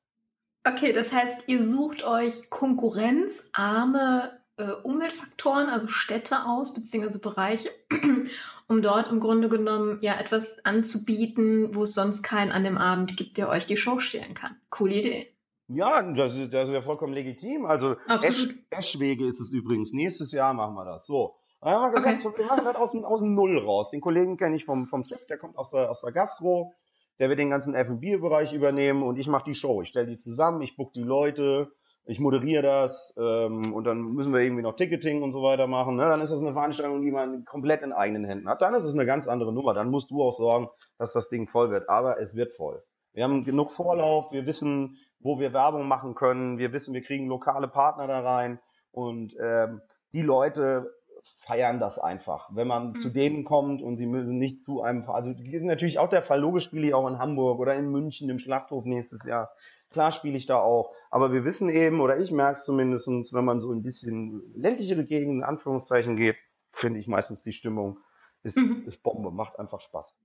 [0.65, 7.69] Okay, das heißt, ihr sucht euch konkurrenzarme äh, Umweltfaktoren, also Städte aus, beziehungsweise Bereiche,
[8.69, 13.17] um dort im Grunde genommen ja etwas anzubieten, wo es sonst keinen an dem Abend
[13.17, 14.55] gibt, der euch die Show stehlen kann.
[14.69, 15.36] Coole Idee.
[15.67, 17.65] Ja, das ist, das ist ja vollkommen legitim.
[17.65, 19.91] Also Esch, Eschwege ist es übrigens.
[19.91, 21.05] Nächstes Jahr machen wir das.
[21.05, 21.35] So.
[21.59, 22.39] Dann haben wir gesagt, okay.
[22.39, 23.91] wir machen das aus dem, aus dem Null raus.
[23.91, 26.73] Den Kollegen kenne ich vom, vom Schiff, der kommt aus der, aus der Gastro.
[27.19, 29.81] Der wird den ganzen F&B-Bereich übernehmen und ich mache die Show.
[29.81, 31.71] Ich stelle die zusammen, ich book die Leute,
[32.05, 35.95] ich moderiere das ähm, und dann müssen wir irgendwie noch Ticketing und so weiter machen.
[35.95, 36.03] Ne?
[36.03, 38.61] Dann ist das eine Veranstaltung, die man komplett in eigenen Händen hat.
[38.61, 39.73] Dann ist es eine ganz andere Nummer.
[39.73, 41.89] Dann musst du auch sorgen, dass das Ding voll wird.
[41.89, 42.83] Aber es wird voll.
[43.13, 47.27] Wir haben genug Vorlauf, wir wissen, wo wir Werbung machen können, wir wissen, wir kriegen
[47.27, 48.59] lokale Partner da rein
[48.91, 49.81] und ähm,
[50.13, 50.93] die Leute
[51.39, 52.49] feiern das einfach.
[52.53, 52.99] Wenn man mhm.
[52.99, 56.39] zu denen kommt und sie müssen nicht zu einem, also ist natürlich auch der Fall,
[56.39, 59.51] logisch spiele ich auch in Hamburg oder in München im Schlachthof nächstes Jahr.
[59.89, 60.93] Klar spiele ich da auch.
[61.09, 65.05] Aber wir wissen eben, oder ich merke es zumindestens, wenn man so ein bisschen ländlichere
[65.05, 66.37] Gegenden in Anführungszeichen geht,
[66.71, 67.99] finde ich meistens die Stimmung
[68.43, 68.83] ist, mhm.
[68.85, 70.17] ist Bombe, macht einfach Spaß.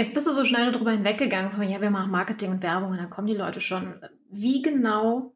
[0.00, 2.96] Jetzt bist du so schnell darüber hinweggegangen, von ja, wir machen Marketing und Werbung und
[2.96, 4.00] dann kommen die Leute schon.
[4.30, 5.34] Wie genau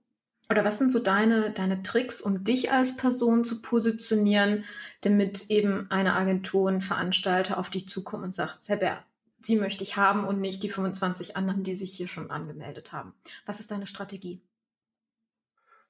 [0.48, 4.64] oder was sind so deine, deine Tricks, um dich als Person zu positionieren,
[5.02, 9.04] damit eben eine Agentur, ein Veranstalter auf dich zukommt und sagt, Herr Bär,
[9.40, 13.12] Sie möchte ich haben und nicht die 25 anderen, die sich hier schon angemeldet haben.
[13.44, 14.40] Was ist deine Strategie?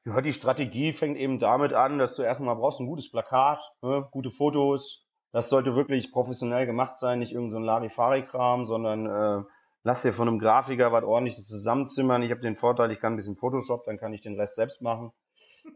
[0.04, 4.08] Ja, die Strategie fängt eben damit an, dass du erstmal brauchst ein gutes Plakat, ne,
[4.10, 5.03] gute Fotos.
[5.34, 9.44] Das sollte wirklich professionell gemacht sein, nicht irgendein so Larifari-Kram, sondern äh,
[9.82, 12.22] lass dir von einem Grafiker was ordentliches zusammenzimmern.
[12.22, 14.80] Ich habe den Vorteil, ich kann ein bisschen Photoshop, dann kann ich den Rest selbst
[14.80, 15.10] machen.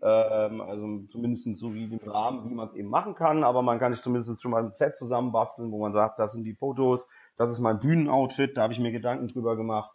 [0.01, 3.81] Ähm, also zumindest so wie im Rahmen, wie man es eben machen kann, aber man
[3.81, 7.09] kann sich zumindest schon mal ein Set zusammenbasteln, wo man sagt, das sind die Fotos,
[7.37, 9.91] das ist mein Bühnenoutfit, da habe ich mir Gedanken drüber gemacht.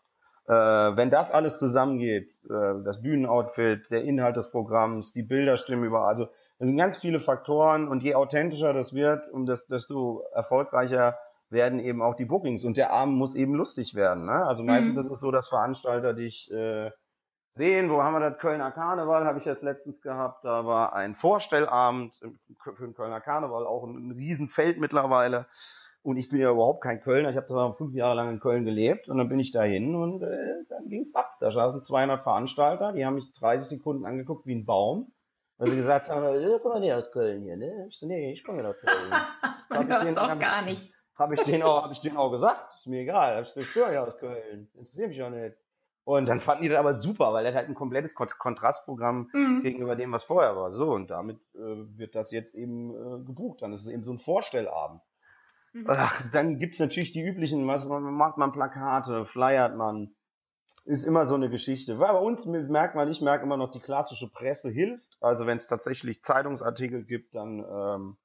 [0.46, 5.86] Äh, wenn das alles zusammengeht, äh, das Bühnenoutfit, der Inhalt des Programms, die Bilder stimmen
[5.86, 6.28] überall, also
[6.64, 11.18] das sind ganz viele Faktoren und je authentischer das wird, um das, desto erfolgreicher
[11.50, 14.24] werden eben auch die Bookings und der Abend muss eben lustig werden.
[14.24, 14.46] Ne?
[14.46, 15.04] Also meistens mhm.
[15.04, 16.90] ist es so, dass Veranstalter dich äh,
[17.52, 21.16] sehen, wo haben wir das Kölner Karneval, habe ich jetzt letztens gehabt, da war ein
[21.16, 22.18] Vorstellabend
[22.62, 25.48] für den Kölner Karneval, auch ein, Riesenfeld mittlerweile.
[26.02, 28.64] Und ich bin ja überhaupt kein Kölner, ich habe zwar fünf Jahre lang in Köln
[28.64, 31.36] gelebt und dann bin ich dahin und äh, dann ging's ab.
[31.42, 35.13] Da saßen 200 Veranstalter, die haben mich 30 Sekunden angeguckt wie ein Baum,
[35.64, 37.88] weil sie gesagt haben, äh, komm mal nicht aus Köln hier, ne?
[37.88, 39.12] Ich so, nee, ich komme aus Köln.
[39.70, 40.94] Man hört es auch gar nicht.
[41.16, 42.74] Habe ich denen auch, habe ich denen auch gesagt.
[42.76, 43.42] Ist mir egal.
[43.42, 44.70] Ich, ich höre ja aus Köln.
[44.74, 45.56] Interessiert mich auch nicht.
[46.04, 49.62] Und dann fanden die das aber super, weil er halt ein komplettes Kontrastprogramm mhm.
[49.62, 50.74] gegenüber dem, was vorher war.
[50.74, 51.60] So, und damit äh,
[51.98, 53.62] wird das jetzt eben äh, gebucht.
[53.62, 55.02] Dann ist es eben so ein Vorstellabend.
[55.72, 55.86] Mhm.
[55.88, 60.14] Ach, dann gibt's natürlich die üblichen, was macht man Plakate, flyert man.
[60.86, 62.00] Ist immer so eine Geschichte.
[62.00, 65.18] Weil bei uns merkt man, ich merke immer noch, die klassische Presse hilft.
[65.22, 68.18] Also wenn es tatsächlich Zeitungsartikel gibt, dann ähm,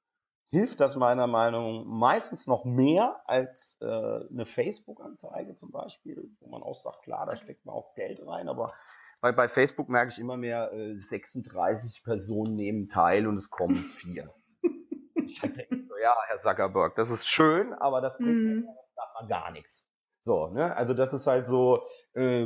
[0.51, 6.49] hilft das meiner Meinung nach meistens noch mehr als äh, eine Facebook-Anzeige zum Beispiel, wo
[6.49, 8.73] man auch sagt, klar, da steckt man auch Geld rein, aber
[9.21, 13.75] weil bei Facebook merke ich immer mehr, äh, 36 Personen nehmen teil und es kommen
[13.75, 14.33] vier.
[15.15, 18.65] ich denke so, ja, Herr Zuckerberg, das ist schön, aber das bringt mm.
[18.65, 19.88] mir gar nichts.
[20.29, 20.77] So, ne?
[20.77, 21.81] Also das ist halt so,
[22.13, 22.45] äh,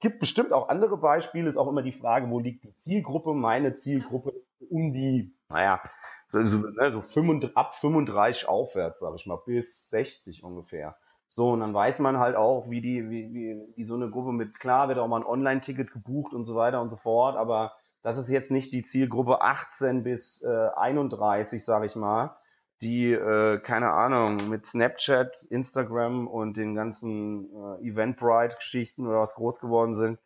[0.00, 3.34] gibt bestimmt auch andere Beispiele, ist auch immer die Frage, wo liegt die Zielgruppe?
[3.34, 4.32] Meine Zielgruppe
[4.70, 5.82] um die, naja,
[6.30, 10.96] so, ne, so 35, ab 35 aufwärts, sag ich mal, bis 60 ungefähr.
[11.28, 14.32] So, und dann weiß man halt auch, wie die, wie, wie, wie so eine Gruppe
[14.32, 17.74] mit, klar wird auch mal ein Online-Ticket gebucht und so weiter und so fort, aber
[18.00, 22.34] das ist jetzt nicht die Zielgruppe 18 bis äh, 31, sag ich mal,
[22.82, 29.60] die, äh, keine Ahnung, mit Snapchat, Instagram und den ganzen äh, Eventbrite-Geschichten oder was groß
[29.60, 30.18] geworden sind,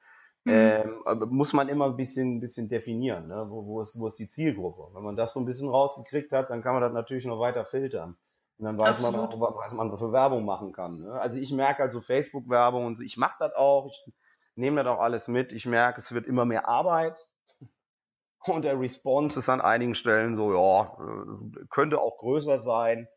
[0.48, 1.02] Mhm.
[1.06, 3.46] Ähm, muss man immer ein bisschen, bisschen definieren, ne?
[3.48, 4.94] wo, wo, ist, wo ist die Zielgruppe.
[4.94, 7.66] Wenn man das so ein bisschen rausgekriegt hat, dann kann man das natürlich noch weiter
[7.66, 8.16] filtern.
[8.58, 9.30] Und dann weiß Absolut.
[9.30, 11.00] man auch, was man für Werbung machen kann.
[11.00, 11.12] Ne?
[11.12, 14.14] Also ich merke also Facebook-Werbung und so, ich mache das auch, ich
[14.54, 15.52] nehme das auch alles mit.
[15.52, 17.27] Ich merke, es wird immer mehr Arbeit.
[18.46, 23.08] Und der Response ist an einigen Stellen so, ja, äh, könnte auch größer sein,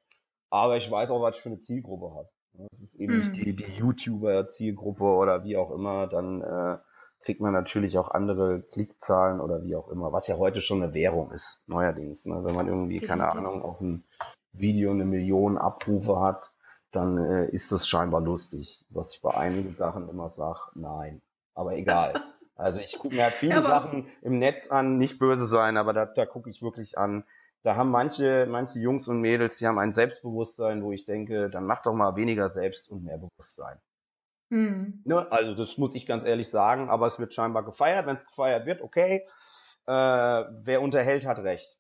[0.49, 2.29] aber ich weiß auch, was ich für eine Zielgruppe habe.
[2.53, 3.19] Das ist eben mhm.
[3.19, 6.77] nicht die, die YouTuber-Zielgruppe oder wie auch immer, dann äh,
[7.21, 10.93] kriegt man natürlich auch andere Klickzahlen oder wie auch immer, was ja heute schon eine
[10.93, 12.25] Währung ist, neuerdings.
[12.25, 12.43] Ne?
[12.43, 13.07] Wenn man irgendwie, Definitiv.
[13.07, 14.03] keine Ahnung, auf ein
[14.51, 16.51] Video eine Million Abrufe hat,
[16.91, 18.83] dann äh, ist das scheinbar lustig.
[18.89, 21.21] Was ich bei einigen Sachen immer sage, nein.
[21.53, 22.13] Aber egal.
[22.61, 25.93] Also ich gucke mir halt viele ja, Sachen im Netz an, nicht böse sein, aber
[25.93, 27.23] da, da gucke ich wirklich an.
[27.63, 31.65] Da haben manche, manche Jungs und Mädels, die haben ein Selbstbewusstsein, wo ich denke, dann
[31.65, 33.77] mach doch mal weniger Selbst und mehr Bewusstsein.
[34.49, 35.01] Mhm.
[35.05, 35.31] Ne?
[35.31, 38.05] Also das muss ich ganz ehrlich sagen, aber es wird scheinbar gefeiert.
[38.05, 39.27] Wenn es gefeiert wird, okay.
[39.87, 41.77] Äh, wer unterhält, hat recht.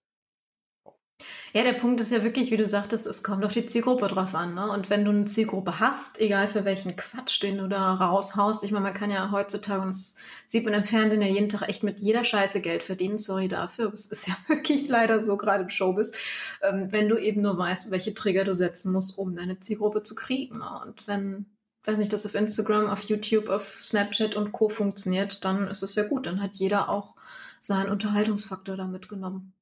[1.53, 4.35] Ja, der Punkt ist ja wirklich, wie du sagtest, es kommt auf die Zielgruppe drauf
[4.35, 4.55] an.
[4.55, 4.71] Ne?
[4.71, 8.71] Und wenn du eine Zielgruppe hast, egal für welchen Quatsch, den du da raushaust, ich
[8.71, 10.15] meine, man kann ja heutzutage, und das
[10.47, 13.87] sieht man im Fernsehen ja jeden Tag echt mit jeder Scheiße Geld verdienen, sorry dafür,
[13.87, 16.13] aber es ist ja wirklich leider so, gerade im Showbiz,
[16.61, 20.15] ähm, wenn du eben nur weißt, welche Trigger du setzen musst, um deine Zielgruppe zu
[20.15, 20.59] kriegen.
[20.59, 20.81] Ne?
[20.85, 21.47] Und wenn
[21.83, 24.69] weiß nicht, das auf Instagram, auf YouTube, auf Snapchat und Co.
[24.69, 26.27] funktioniert, dann ist es ja gut.
[26.27, 27.15] Dann hat jeder auch
[27.59, 29.53] seinen Unterhaltungsfaktor da mitgenommen.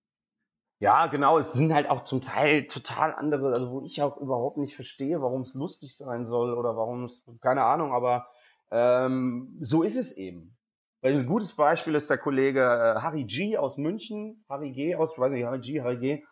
[0.80, 1.38] Ja, genau.
[1.38, 5.21] Es sind halt auch zum Teil total andere, also wo ich auch überhaupt nicht verstehe,
[5.21, 8.27] warum es lustig sein soll oder warum es, keine Ahnung, aber
[8.71, 10.55] ähm, so ist es eben.
[11.01, 15.17] Weil ein gutes Beispiel ist der Kollege äh, Harry G aus München, Harry G aus,
[15.17, 16.23] weiß nicht, Harry G, Harry G,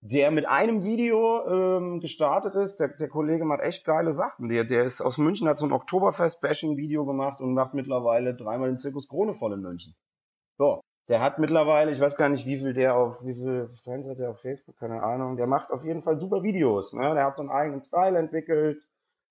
[0.00, 2.80] der mit einem Video ähm, gestartet ist.
[2.80, 4.48] Der, der Kollege macht echt geile Sachen.
[4.48, 8.78] Der, der ist aus München, hat so ein Oktoberfest-Bashing-Video gemacht und macht mittlerweile dreimal den
[8.78, 9.94] Zirkus Krone voll in München.
[10.58, 10.80] So.
[11.08, 14.18] Der hat mittlerweile, ich weiß gar nicht, wie viel der auf, wie viel Fans hat
[14.18, 15.36] der auf Facebook, keine Ahnung.
[15.36, 16.92] Der macht auf jeden Fall super Videos.
[16.92, 17.14] Ne?
[17.14, 18.82] Der hat so einen eigenen Style entwickelt.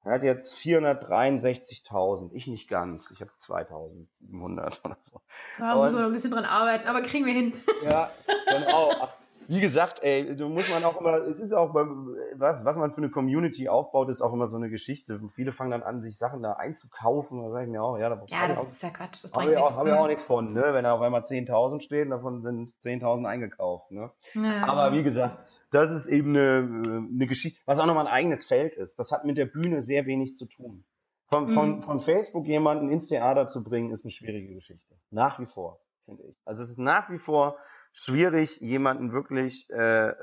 [0.04, 2.32] Er hat jetzt 463.000.
[2.34, 3.12] Ich nicht ganz.
[3.12, 5.22] Ich habe 2.700 oder so.
[5.60, 7.54] Da muss man noch ein bisschen dran arbeiten, aber kriegen wir hin.
[7.84, 8.10] Ja,
[8.48, 8.92] genau.
[9.52, 12.94] Wie gesagt, ey, du muss man auch immer, es ist auch beim, was, was man
[12.94, 15.20] für eine Community aufbaut, ist auch immer so eine Geschichte.
[15.36, 17.44] Viele fangen dann an, sich Sachen da einzukaufen.
[17.44, 19.26] Da sage ich mir auch, ja, da ja, das auch, ist ja Quatsch.
[19.26, 20.70] Das habe ich, auch, hab ich auch nichts von, ne?
[20.72, 24.12] Wenn da auf einmal 10.000 stehen, davon sind 10.000 eingekauft, ne?
[24.36, 24.68] Ja.
[24.68, 28.76] Aber wie gesagt, das ist eben eine, eine Geschichte, was auch nochmal ein eigenes Feld
[28.76, 29.00] ist.
[29.00, 30.86] Das hat mit der Bühne sehr wenig zu tun.
[31.26, 31.82] Von, von, mhm.
[31.82, 34.96] von Facebook jemanden ins Theater zu bringen, ist eine schwierige Geschichte.
[35.10, 36.38] Nach wie vor, finde ich.
[36.46, 37.58] Also es ist nach wie vor
[37.94, 40.14] schwierig, jemanden wirklich äh,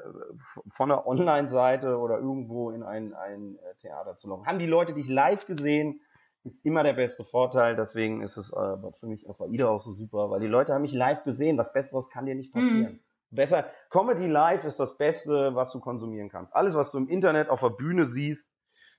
[0.71, 4.47] von der Online-Seite oder irgendwo in ein, ein äh, Theater zu locken.
[4.47, 6.01] Haben die Leute dich live gesehen,
[6.45, 7.77] ist immer der beste Vorteil.
[7.77, 10.83] Deswegen ist es äh, für mich auf AIDA auch so super, weil die Leute haben
[10.83, 11.59] mich live gesehen.
[11.59, 12.95] Was Besseres kann dir nicht passieren.
[12.95, 13.01] Mhm.
[13.31, 16.57] Besser, Comedy Live ist das Beste, was du konsumieren kannst.
[16.57, 18.51] Alles, was du im Internet auf der Bühne siehst,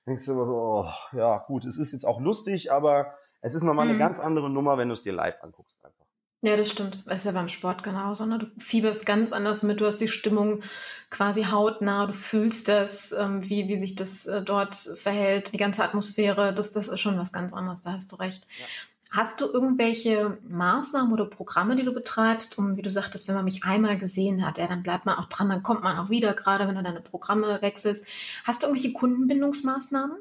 [0.06, 3.64] denkst du immer so, oh, ja gut, es ist jetzt auch lustig, aber es ist
[3.64, 3.92] nochmal mhm.
[3.92, 6.06] eine ganz andere Nummer, wenn du es dir live anguckst einfach.
[6.42, 7.02] Ja, das stimmt.
[7.06, 8.24] Das ist ja beim Sport genauso.
[8.24, 8.38] Ne?
[8.38, 10.62] Du fieberst ganz anders mit, du hast die Stimmung
[11.10, 15.84] quasi hautnah, du fühlst das, ähm, wie, wie sich das äh, dort verhält, die ganze
[15.84, 18.46] Atmosphäre, das, das ist schon was ganz anderes, da hast du recht.
[18.58, 18.64] Ja.
[19.10, 23.44] Hast du irgendwelche Maßnahmen oder Programme, die du betreibst, um, wie du sagtest, wenn man
[23.44, 26.32] mich einmal gesehen hat, ja, dann bleibt man auch dran, dann kommt man auch wieder,
[26.32, 28.06] gerade wenn du deine Programme wechselst.
[28.46, 30.16] Hast du irgendwelche Kundenbindungsmaßnahmen?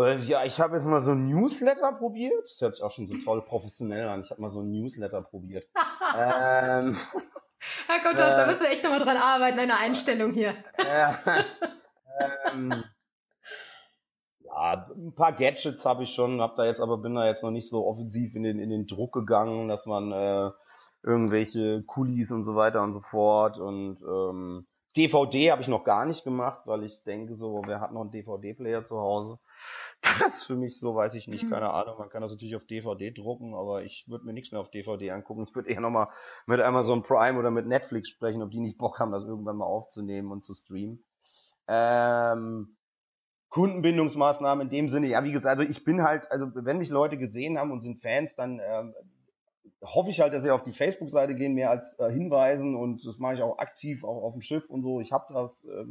[0.00, 2.42] Äh, ja, ich habe jetzt mal so ein Newsletter probiert.
[2.42, 4.22] Das hört sich auch schon so toll professionell an.
[4.22, 5.66] Ich habe mal so ein Newsletter probiert.
[6.16, 6.96] ähm,
[7.86, 10.54] Herr Gott, äh, da müssen wir echt nochmal dran arbeiten, eine Einstellung hier.
[10.78, 11.12] Äh,
[12.52, 12.84] ähm,
[14.40, 17.50] ja, ein paar Gadgets habe ich schon, hab da jetzt aber bin da jetzt noch
[17.50, 20.50] nicht so offensiv in den in den Druck gegangen, dass man äh,
[21.02, 26.04] irgendwelche Kulis und so weiter und so fort und ähm, DVD habe ich noch gar
[26.04, 29.38] nicht gemacht, weil ich denke so, wer hat noch einen DVD-Player zu Hause?
[30.02, 31.50] Das für mich so, weiß ich nicht, mhm.
[31.50, 31.98] keine Ahnung.
[31.98, 35.10] Man kann das natürlich auf DVD drucken, aber ich würde mir nichts mehr auf DVD
[35.10, 35.44] angucken.
[35.46, 36.08] Ich würde eher nochmal
[36.46, 39.66] mit Amazon Prime oder mit Netflix sprechen, ob die nicht Bock haben, das irgendwann mal
[39.66, 41.04] aufzunehmen und zu streamen.
[41.68, 42.76] Ähm,
[43.50, 47.18] Kundenbindungsmaßnahmen in dem Sinne, ja, wie gesagt, also ich bin halt, also wenn mich Leute
[47.18, 48.94] gesehen haben und sind Fans, dann ähm,
[49.82, 53.18] hoffe ich halt, dass sie auf die Facebook-Seite gehen, mehr als äh, hinweisen und das
[53.18, 55.00] mache ich auch aktiv, auch auf dem Schiff und so.
[55.00, 55.84] Ich habe das, äh,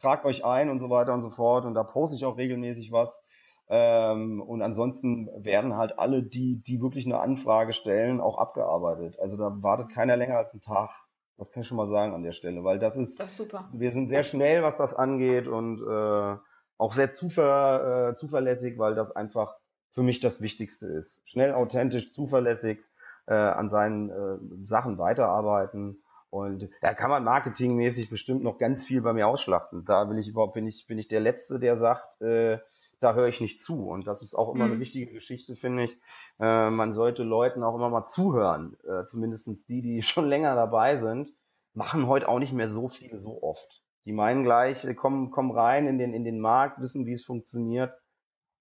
[0.00, 2.92] tragt euch ein und so weiter und so fort und da poste ich auch regelmäßig
[2.92, 3.22] was.
[3.68, 9.18] Ähm, und ansonsten werden halt alle, die, die wirklich eine Anfrage stellen, auch abgearbeitet.
[9.20, 10.90] Also da wartet keiner länger als einen Tag.
[11.38, 13.68] Das kann ich schon mal sagen an der Stelle, weil das ist, das ist super.
[13.72, 16.36] wir sind sehr schnell, was das angeht und äh,
[16.78, 19.56] auch sehr zuver, äh, zuverlässig, weil das einfach
[19.90, 21.22] für mich das Wichtigste ist.
[21.24, 22.80] Schnell, authentisch, zuverlässig
[23.26, 26.02] äh, an seinen äh, Sachen weiterarbeiten.
[26.30, 29.84] Und da kann man marketingmäßig bestimmt noch ganz viel bei mir ausschlachten.
[29.84, 32.58] Da will ich überhaupt, bin ich, bin ich der Letzte, der sagt, äh,
[33.02, 33.88] da höre ich nicht zu.
[33.88, 34.72] Und das ist auch immer mhm.
[34.72, 35.98] eine wichtige Geschichte, finde ich.
[36.38, 38.76] Äh, man sollte Leuten auch immer mal zuhören.
[38.84, 41.32] Äh, zumindestens die, die schon länger dabei sind,
[41.74, 43.82] machen heute auch nicht mehr so viel so oft.
[44.04, 47.24] Die meinen gleich, äh, kommen, kommen rein in den, in den Markt, wissen, wie es
[47.24, 47.92] funktioniert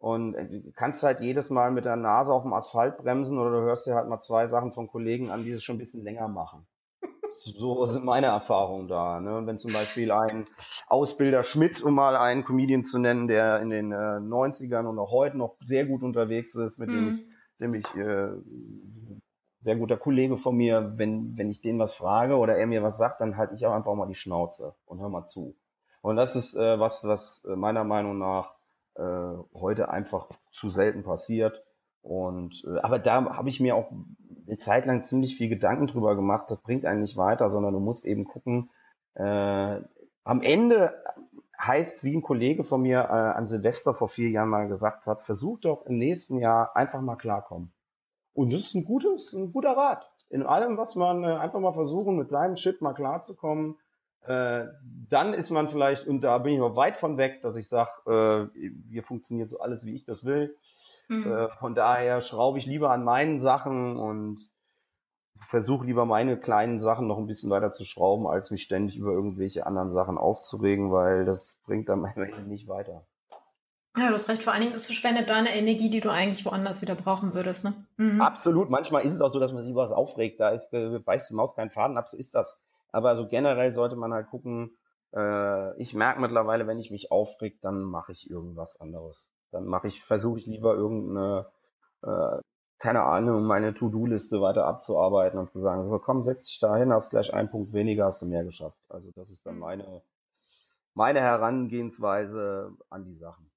[0.01, 3.51] und äh, du kannst halt jedes Mal mit der Nase auf dem Asphalt bremsen oder
[3.51, 6.03] du hörst dir halt mal zwei Sachen von Kollegen an, die es schon ein bisschen
[6.03, 6.65] länger machen.
[7.31, 9.19] So sind meine Erfahrungen da.
[9.19, 9.37] Ne?
[9.37, 10.45] Und wenn zum Beispiel ein
[10.87, 15.11] Ausbilder Schmidt, um mal einen Comedian zu nennen, der in den äh, 90ern und auch
[15.11, 16.93] heute noch sehr gut unterwegs ist, mit mhm.
[16.93, 17.25] dem ich
[17.59, 18.29] nämlich äh,
[19.61, 22.97] sehr guter Kollege von mir, wenn, wenn ich den was frage oder er mir was
[22.97, 25.55] sagt, dann halte ich auch einfach mal die Schnauze und hör mal zu.
[26.01, 28.55] Und das ist äh, was, was meiner Meinung nach
[28.95, 29.03] äh,
[29.53, 31.63] heute einfach zu selten passiert.
[32.01, 33.91] Und äh, aber da habe ich mir auch
[34.47, 36.49] eine Zeit lang ziemlich viel Gedanken drüber gemacht.
[36.49, 38.69] Das bringt einen nicht weiter, sondern du musst eben gucken.
[39.13, 39.81] Äh,
[40.23, 40.93] am Ende
[41.59, 45.21] heißt, wie ein Kollege von mir äh, an Silvester vor vier Jahren mal gesagt hat,
[45.21, 47.71] versuch doch im nächsten Jahr einfach mal klarkommen.
[48.33, 50.09] Und das ist ein gutes, ein guter Rat.
[50.29, 53.77] In allem, was man äh, einfach mal versuchen, mit seinem Shit mal klarzukommen,
[54.25, 54.65] äh,
[55.09, 58.49] dann ist man vielleicht, und da bin ich noch weit von weg, dass ich sage,
[58.55, 60.55] äh, hier funktioniert so alles, wie ich das will.
[61.11, 61.29] Mhm.
[61.29, 64.49] Äh, von daher schraube ich lieber an meinen Sachen und
[65.39, 69.11] versuche lieber meine kleinen Sachen noch ein bisschen weiter zu schrauben, als mich ständig über
[69.11, 73.05] irgendwelche anderen Sachen aufzuregen, weil das bringt dann am Ende nicht weiter.
[73.97, 74.41] Ja, du hast recht.
[74.41, 77.65] Vor allen Dingen, es verschwendet deine Energie, die du eigentlich woanders wieder brauchen würdest.
[77.65, 77.73] Ne?
[77.97, 78.21] Mhm.
[78.21, 78.69] Absolut.
[78.69, 80.39] Manchmal ist es auch so, dass man sich über was aufregt.
[80.39, 82.57] Da ist, äh, beißt die Maus keinen Faden ab, so ist das.
[82.93, 84.77] Aber so generell sollte man halt gucken,
[85.13, 89.29] äh, ich merke mittlerweile, wenn ich mich aufreg, dann mache ich irgendwas anderes.
[89.51, 91.47] Dann mache ich, versuche ich lieber irgendeine,
[92.03, 92.39] äh,
[92.79, 96.91] keine Ahnung, meine To-Do-Liste weiter abzuarbeiten und zu sagen, so komm, setz dich da hin,
[96.91, 98.79] hast gleich einen Punkt weniger, hast du mehr geschafft.
[98.89, 99.61] Also das ist dann mhm.
[99.61, 100.01] meine,
[100.93, 103.51] meine Herangehensweise an die Sachen.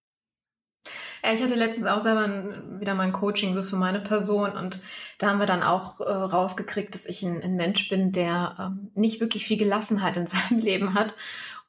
[1.33, 4.83] Ich hatte letztens auch selber ein, wieder mein Coaching so für meine Person und
[5.19, 8.91] da haben wir dann auch äh, rausgekriegt, dass ich ein, ein Mensch bin, der ähm,
[8.95, 11.15] nicht wirklich viel Gelassenheit in seinem Leben hat.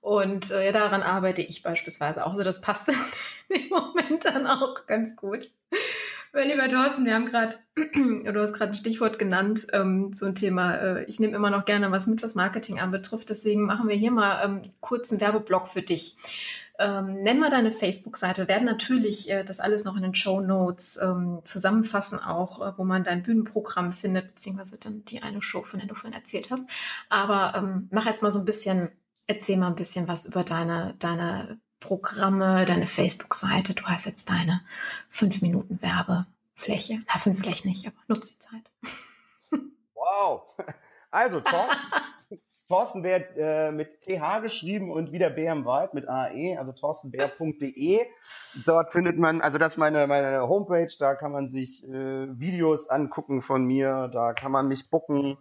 [0.05, 2.33] Und äh, daran arbeite ich beispielsweise auch.
[2.33, 2.89] Also das passt
[3.49, 5.49] in dem Moment dann auch ganz gut.
[6.31, 10.75] Mein lieber Thorsten, wir haben gerade, du hast gerade ein Stichwort genannt ähm, zum Thema,
[10.75, 13.31] äh, ich nehme immer noch gerne was mit, was Marketing anbetrifft.
[13.31, 16.17] Deswegen machen wir hier mal ähm, kurz einen Werbeblock für dich.
[16.77, 18.43] Ähm, nenn mal deine Facebook-Seite.
[18.43, 22.77] Wir werden natürlich äh, das alles noch in den Show Notes ähm, zusammenfassen, auch äh,
[22.77, 26.51] wo man dein Bühnenprogramm findet, beziehungsweise dann die eine Show, von der du vorhin erzählt
[26.51, 26.65] hast.
[27.09, 28.91] Aber ähm, mach jetzt mal so ein bisschen,
[29.27, 33.73] erzähl mal ein bisschen was über deine, deine Programme, deine Facebook-Seite.
[33.73, 34.61] Du hast jetzt deine
[35.07, 36.99] fünf Minuten Werbefläche.
[37.07, 39.61] Na, fünf vielleicht nicht, aber nutze die Zeit.
[39.93, 40.43] Wow.
[41.11, 41.79] Also, Thorsten,
[42.67, 48.01] Thorsten Bär äh, mit TH geschrieben und wieder Bär im Wald mit AE, also thorstenbär.de.
[48.65, 52.89] Dort findet man, also das ist meine, meine Homepage, da kann man sich äh, Videos
[52.89, 55.37] angucken von mir, da kann man mich bucken.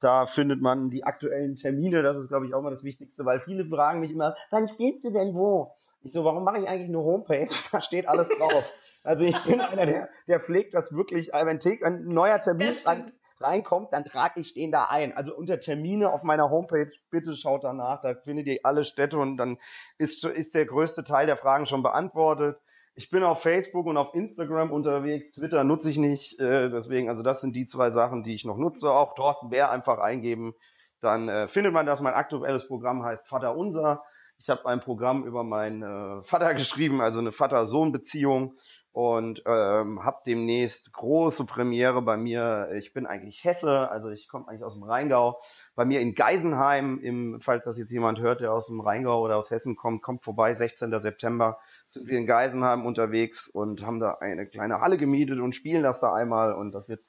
[0.00, 3.40] Da findet man die aktuellen Termine, das ist, glaube ich, auch mal das Wichtigste, weil
[3.40, 5.72] viele fragen mich immer, wann spielst du denn wo?
[6.02, 7.48] Ich so, warum mache ich eigentlich eine Homepage?
[7.72, 9.00] Da steht alles drauf.
[9.04, 13.92] Also ich bin einer, der, der pflegt das wirklich, wenn ein neuer Termin rein, reinkommt,
[13.92, 15.16] dann trage ich den da ein.
[15.16, 19.36] Also unter Termine auf meiner Homepage, bitte schaut danach, da findet ihr alle Städte und
[19.36, 19.58] dann
[19.98, 22.58] ist, ist der größte Teil der Fragen schon beantwortet.
[22.98, 25.30] Ich bin auf Facebook und auf Instagram unterwegs.
[25.32, 26.40] Twitter nutze ich nicht.
[26.40, 28.90] Äh, deswegen, also das sind die zwei Sachen, die ich noch nutze.
[28.90, 30.54] Auch Thorsten Bär einfach eingeben.
[31.02, 32.00] Dann äh, findet man das.
[32.00, 34.02] Mein aktuelles Programm heißt Vater Unser.
[34.38, 38.54] Ich habe ein Programm über meinen äh, Vater geschrieben, also eine Vater-Sohn-Beziehung
[38.92, 42.70] und ähm, habe demnächst große Premiere bei mir.
[42.76, 45.38] Ich bin eigentlich Hesse, also ich komme eigentlich aus dem Rheingau.
[45.74, 49.36] Bei mir in Geisenheim, im, falls das jetzt jemand hört, der aus dem Rheingau oder
[49.36, 50.98] aus Hessen kommt, kommt vorbei, 16.
[51.02, 55.82] September sind wir in Geisenheim unterwegs und haben da eine kleine Halle gemietet und spielen
[55.82, 57.00] das da einmal und das wird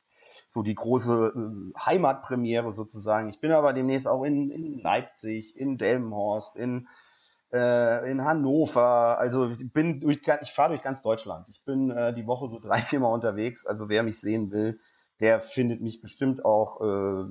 [0.50, 3.30] so die große äh, Heimatpremiere sozusagen.
[3.30, 6.88] Ich bin aber demnächst auch in, in Leipzig, in Delmenhorst, in
[7.52, 9.18] äh, in Hannover.
[9.20, 11.48] Also ich bin durch, ich fahre durch ganz Deutschland.
[11.50, 13.66] Ich bin äh, die Woche so drei, vier Mal unterwegs.
[13.66, 14.80] Also wer mich sehen will,
[15.20, 17.26] der findet mich bestimmt auch äh,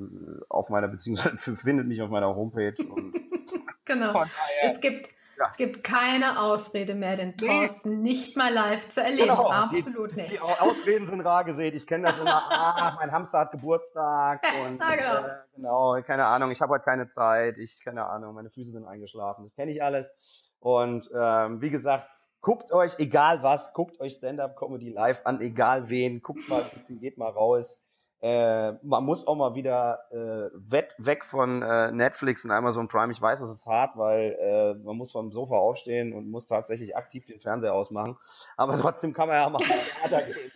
[0.48, 2.74] auf meiner beziehungsweise findet mich auf meiner Homepage.
[2.88, 3.14] Und
[3.84, 4.24] genau.
[4.62, 5.08] Es gibt
[5.38, 5.46] ja.
[5.48, 8.10] Es gibt keine Ausrede mehr, den Thorsten nee.
[8.10, 9.28] nicht mal live zu erleben.
[9.28, 9.48] Genau.
[9.48, 10.32] Absolut die, nicht.
[10.32, 11.74] Die Ausreden sind rar gesät.
[11.74, 12.42] Ich kenne das immer.
[12.50, 15.26] ah, mein Hamster hat Geburtstag und ah, genau.
[15.26, 16.50] Äh, genau, keine Ahnung.
[16.50, 17.58] Ich habe heute keine Zeit.
[17.58, 18.34] Ich keine Ahnung.
[18.34, 19.44] Meine Füße sind eingeschlafen.
[19.44, 20.12] Das kenne ich alles.
[20.58, 22.08] Und ähm, wie gesagt,
[22.40, 26.22] guckt euch, egal was, guckt euch Stand-up-Comedy live an, egal wen.
[26.22, 27.82] Guckt mal, geht mal raus.
[28.22, 33.12] Äh, man muss auch mal wieder äh, weg, von äh, Netflix und Amazon Prime.
[33.12, 36.96] Ich weiß, das ist hart, weil äh, man muss vom Sofa aufstehen und muss tatsächlich
[36.96, 38.16] aktiv den Fernseher ausmachen.
[38.56, 40.50] Aber trotzdem kann man ja mal weitergehen.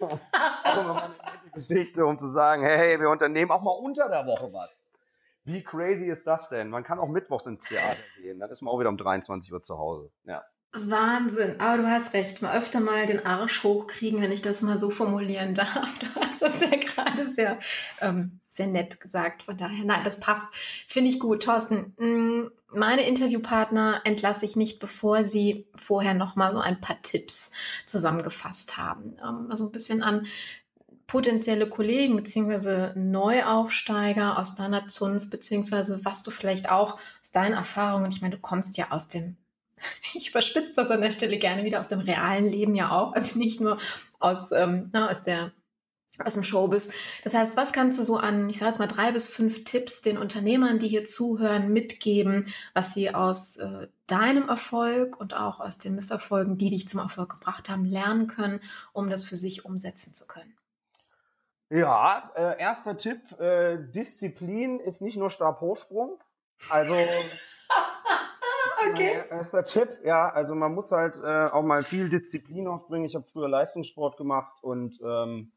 [0.00, 4.70] eine Geschichte, um zu sagen, hey, wir unternehmen auch mal unter der Woche was.
[5.44, 6.70] Wie crazy ist das denn?
[6.70, 8.38] Man kann auch mittwochs ins Theater gehen.
[8.38, 10.10] Dann ist man auch wieder um 23 Uhr zu Hause.
[10.24, 10.44] Ja.
[10.72, 11.58] Wahnsinn.
[11.58, 12.42] Aber du hast recht.
[12.42, 15.98] Mal öfter mal den Arsch hochkriegen, wenn ich das mal so formulieren darf.
[15.98, 17.58] Du hast das ja gerade sehr,
[18.00, 19.42] ähm, sehr nett gesagt.
[19.44, 20.46] Von daher, nein, das passt.
[20.86, 21.42] Finde ich gut.
[21.42, 27.02] Thorsten, mm, meine Interviewpartner entlasse ich nicht, bevor sie vorher noch mal so ein paar
[27.02, 27.52] Tipps
[27.86, 29.16] zusammengefasst haben.
[29.48, 30.26] Also ein bisschen an
[31.10, 38.12] potenzielle Kollegen beziehungsweise Neuaufsteiger aus deiner Zunft, beziehungsweise was du vielleicht auch aus deinen Erfahrungen,
[38.12, 39.36] ich meine, du kommst ja aus dem,
[40.14, 43.38] ich überspitze das an der Stelle gerne wieder aus dem realen Leben ja auch, also
[43.38, 43.78] nicht nur
[44.18, 45.52] aus, ähm, na, aus der
[46.24, 46.92] aus dem Showbiz.
[47.24, 50.02] Das heißt, was kannst du so an, ich sage jetzt mal drei bis fünf Tipps
[50.02, 55.78] den Unternehmern, die hier zuhören, mitgeben, was sie aus äh, deinem Erfolg und auch aus
[55.78, 58.60] den Misserfolgen, die dich zum Erfolg gebracht haben, lernen können,
[58.92, 60.54] um das für sich umsetzen zu können?
[61.70, 66.18] Ja, äh, erster Tipp, äh, Disziplin ist nicht nur Stabhochsprung.
[66.68, 66.94] Also
[68.90, 69.22] okay.
[69.30, 73.04] erster Tipp, ja, also man muss halt äh, auch mal viel Disziplin aufbringen.
[73.04, 75.52] Ich habe früher Leistungssport gemacht und ähm,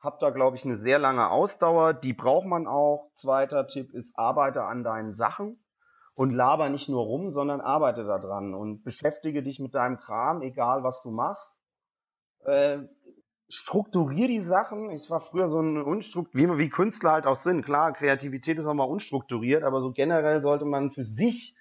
[0.00, 1.94] habe da, glaube ich, eine sehr lange Ausdauer.
[1.94, 3.10] Die braucht man auch.
[3.14, 5.62] Zweiter Tipp ist, arbeite an deinen Sachen
[6.14, 10.82] und laber nicht nur rum, sondern arbeite daran und beschäftige dich mit deinem Kram, egal
[10.82, 11.60] was du machst.
[12.44, 12.78] Äh,
[13.48, 14.90] strukturier die Sachen.
[14.90, 17.64] Ich war früher so ein unstrukturiert, wie, wie Künstler halt auch sind.
[17.64, 21.56] Klar, Kreativität ist auch mal unstrukturiert, aber so generell sollte man für sich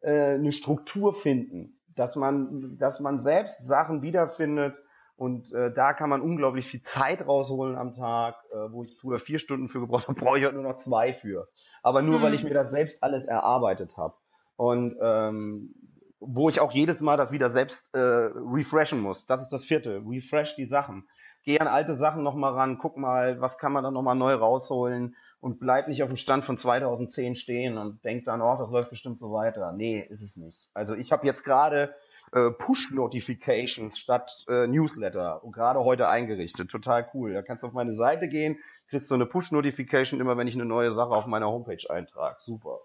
[0.00, 4.82] äh, eine Struktur finden, dass man, dass man selbst Sachen wiederfindet.
[5.16, 9.18] Und äh, da kann man unglaublich viel Zeit rausholen am Tag, äh, wo ich früher
[9.18, 11.48] vier Stunden für gebraucht habe, brauche ich heute nur noch zwei für.
[11.82, 12.22] Aber nur, mhm.
[12.22, 14.14] weil ich mir das selbst alles erarbeitet habe.
[14.56, 15.74] Und ähm,
[16.20, 19.26] wo ich auch jedes Mal das wieder selbst äh, refreshen muss.
[19.26, 20.02] Das ist das vierte.
[20.06, 21.08] Refresh die Sachen
[21.44, 25.16] geh an alte Sachen nochmal ran, guck mal, was kann man da nochmal neu rausholen
[25.40, 28.90] und bleib nicht auf dem Stand von 2010 stehen und denk dann, oh, das läuft
[28.90, 29.72] bestimmt so weiter.
[29.72, 30.68] Nee, ist es nicht.
[30.74, 31.94] Also ich habe jetzt gerade
[32.32, 36.70] äh, Push-Notifications statt äh, Newsletter gerade heute eingerichtet.
[36.70, 37.32] Total cool.
[37.32, 40.66] Da kannst du auf meine Seite gehen, kriegst so eine Push-Notification immer, wenn ich eine
[40.66, 42.36] neue Sache auf meiner Homepage eintrage.
[42.38, 42.80] Super.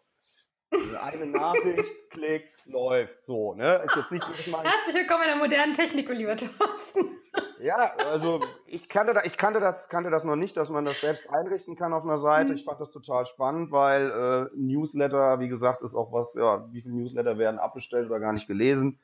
[0.75, 3.23] Also eine Nachricht, Klick, läuft.
[3.23, 3.81] So, ne?
[3.85, 4.63] Ist jetzt nicht jedes Mal.
[4.63, 7.17] Herzlich willkommen in der modernen Technik, lieber Thorsten.
[7.61, 10.99] Ja, also ich kannte, da, ich kannte das, kannte das noch nicht, dass man das
[10.99, 12.49] selbst einrichten kann auf einer Seite.
[12.49, 12.55] Mhm.
[12.55, 16.81] Ich fand das total spannend, weil äh, Newsletter, wie gesagt, ist auch was, ja, wie
[16.81, 18.99] viele Newsletter werden abbestellt oder gar nicht gelesen.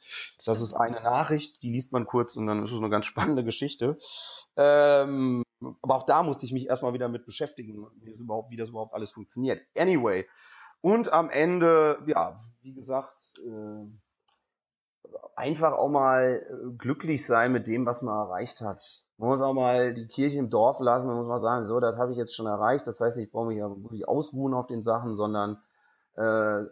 [0.45, 3.45] Das ist eine Nachricht, die liest man kurz und dann ist es eine ganz spannende
[3.45, 3.97] Geschichte.
[4.57, 5.43] Ähm,
[5.82, 8.69] aber auch da musste ich mich erstmal wieder mit beschäftigen, wie das überhaupt, wie das
[8.69, 9.61] überhaupt alles funktioniert.
[9.78, 10.28] Anyway.
[10.82, 13.15] Und am Ende, ja, wie gesagt,
[13.45, 13.86] äh,
[15.36, 18.84] einfach auch mal äh, glücklich sein mit dem, was man erreicht hat.
[19.17, 21.97] Man muss auch mal die Kirche im Dorf lassen und muss mal sagen, so, das
[21.97, 22.88] habe ich jetzt schon erreicht.
[22.88, 25.61] Das heißt, ich brauche mich ja wirklich ausruhen auf den Sachen, sondern
[26.15, 26.63] äh,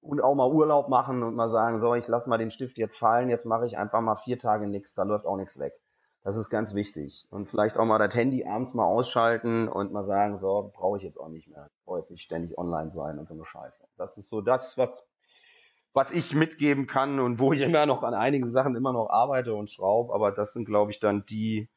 [0.00, 2.96] und auch mal Urlaub machen und mal sagen, so, ich lasse mal den Stift jetzt
[2.96, 5.74] fallen, jetzt mache ich einfach mal vier Tage nichts, da läuft auch nichts weg.
[6.26, 7.28] Das ist ganz wichtig.
[7.30, 11.04] Und vielleicht auch mal das Handy abends mal ausschalten und mal sagen, so, brauche ich
[11.04, 11.70] jetzt auch nicht mehr.
[11.72, 13.84] Ich brauche jetzt nicht ständig online sein und so eine Scheiße.
[13.96, 15.06] Das ist so das, was
[15.92, 19.54] was ich mitgeben kann und wo ich immer noch an einigen Sachen immer noch arbeite
[19.54, 21.70] und schraube, aber das sind, glaube ich, dann die,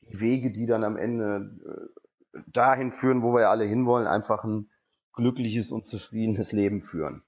[0.00, 1.90] Wege, die dann am Ende
[2.34, 4.70] äh, dahin führen, wo wir alle hinwollen, einfach ein
[5.12, 7.22] glückliches und zufriedenes Leben führen.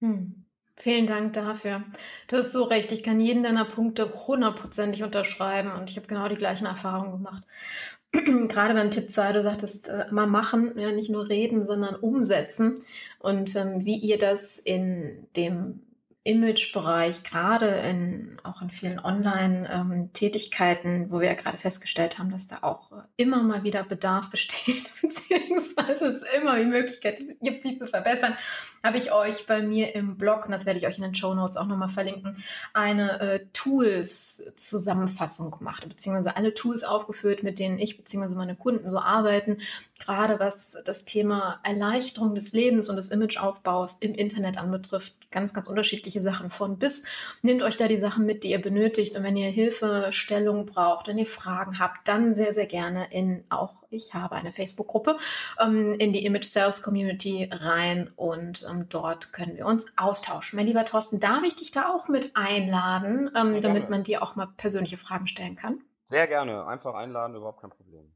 [0.00, 0.43] Hm.
[0.76, 1.84] Vielen Dank dafür.
[2.26, 2.90] Du hast so recht.
[2.92, 7.44] Ich kann jeden deiner Punkte hundertprozentig unterschreiben und ich habe genau die gleichen Erfahrungen gemacht.
[8.48, 12.80] gerade beim Tipp 2, du sagtest, äh, mal machen, ja, nicht nur reden, sondern umsetzen.
[13.18, 15.80] Und ähm, wie ihr das in dem
[16.26, 22.46] Imagebereich, gerade in, auch in vielen Online-Tätigkeiten, ähm, wo wir ja gerade festgestellt haben, dass
[22.46, 27.76] da auch äh, immer mal wieder Bedarf besteht, beziehungsweise es immer die Möglichkeit gibt, die
[27.78, 28.38] zu verbessern,
[28.82, 31.34] habe ich euch bei mir im Blog, und das werde ich euch in den Show
[31.34, 37.98] Notes auch nochmal verlinken, eine äh, Tools-Zusammenfassung gemacht, beziehungsweise alle Tools aufgeführt, mit denen ich
[37.98, 39.58] beziehungsweise meine Kunden so arbeiten,
[40.04, 45.68] gerade was das Thema Erleichterung des Lebens und des Imageaufbaus im Internet anbetrifft, ganz, ganz
[45.68, 47.06] unterschiedliche Sachen von bis.
[47.42, 49.16] Nehmt euch da die Sachen mit, die ihr benötigt.
[49.16, 53.84] Und wenn ihr Hilfestellung braucht, wenn ihr Fragen habt, dann sehr, sehr gerne in auch,
[53.90, 55.16] ich habe eine Facebook-Gruppe,
[55.60, 60.56] ähm, in die Image Sales Community rein und ähm, dort können wir uns austauschen.
[60.56, 64.36] Mein lieber Thorsten, darf ich dich da auch mit einladen, ähm, damit man dir auch
[64.36, 65.80] mal persönliche Fragen stellen kann?
[66.06, 66.66] Sehr gerne.
[66.66, 68.12] Einfach einladen, überhaupt kein Problem.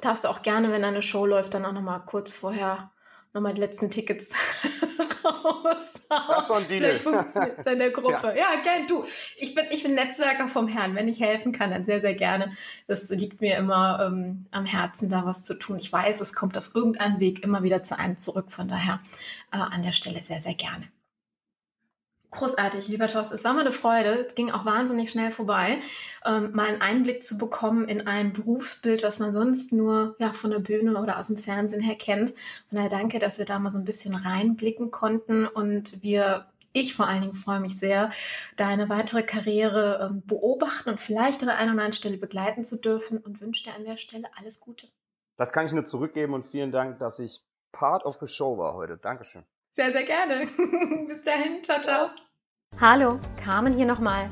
[0.00, 2.90] Darfst du auch gerne, wenn eine Show läuft, dann auch nochmal kurz vorher
[3.34, 4.32] nochmal die letzten Tickets
[5.24, 6.04] raus.
[6.08, 6.80] Das war ein Deal.
[6.80, 8.28] Vielleicht funktioniert es in der Gruppe.
[8.28, 9.04] ja, ja gern, du.
[9.36, 10.94] Ich bin, ich bin Netzwerker vom Herrn.
[10.94, 12.52] Wenn ich helfen kann, dann sehr, sehr gerne.
[12.86, 15.78] Das liegt mir immer ähm, am Herzen, da was zu tun.
[15.78, 18.50] Ich weiß, es kommt auf irgendeinem Weg immer wieder zu einem zurück.
[18.50, 19.00] Von daher
[19.52, 20.88] äh, an der Stelle sehr, sehr gerne.
[22.30, 23.34] Großartig, lieber Thorsten.
[23.34, 24.10] Es war mir eine Freude.
[24.10, 25.78] Es ging auch wahnsinnig schnell vorbei,
[26.26, 30.50] ähm, mal einen Einblick zu bekommen in ein Berufsbild, was man sonst nur ja, von
[30.50, 32.30] der Bühne oder aus dem Fernsehen her kennt.
[32.68, 36.94] Von daher danke, dass wir da mal so ein bisschen reinblicken konnten und wir ich
[36.94, 38.10] vor allen Dingen freue mich sehr,
[38.56, 43.18] deine weitere Karriere ähm, beobachten und vielleicht an einer oder anderen Stelle begleiten zu dürfen
[43.18, 44.86] und wünsche dir an der Stelle alles Gute.
[45.36, 48.74] Das kann ich nur zurückgeben und vielen Dank, dass ich Part of the Show war
[48.74, 48.98] heute.
[48.98, 49.44] Dankeschön.
[49.72, 50.46] Sehr, sehr gerne.
[51.08, 51.62] Bis dahin.
[51.62, 52.10] Ciao, ciao.
[52.80, 54.30] Hallo, Carmen hier nochmal.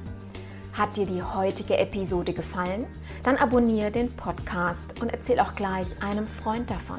[0.73, 2.87] Hat dir die heutige Episode gefallen?
[3.23, 6.99] Dann abonniere den Podcast und erzähl auch gleich einem Freund davon.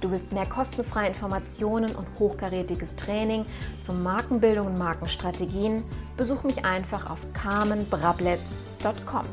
[0.00, 3.46] Du willst mehr kostenfreie Informationen und hochkarätiges Training
[3.80, 5.84] zur Markenbildung und Markenstrategien?
[6.16, 9.24] Besuch mich einfach auf carmenbrabletz.com.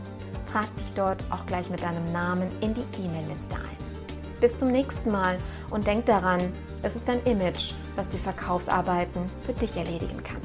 [0.51, 3.82] Trag dich dort auch gleich mit deinem Namen in die E-Mail-Liste ein.
[4.43, 5.37] Bis zum nächsten Mal
[5.69, 6.41] und denk daran,
[6.81, 10.41] es ist dein Image, was die Verkaufsarbeiten für dich erledigen kann.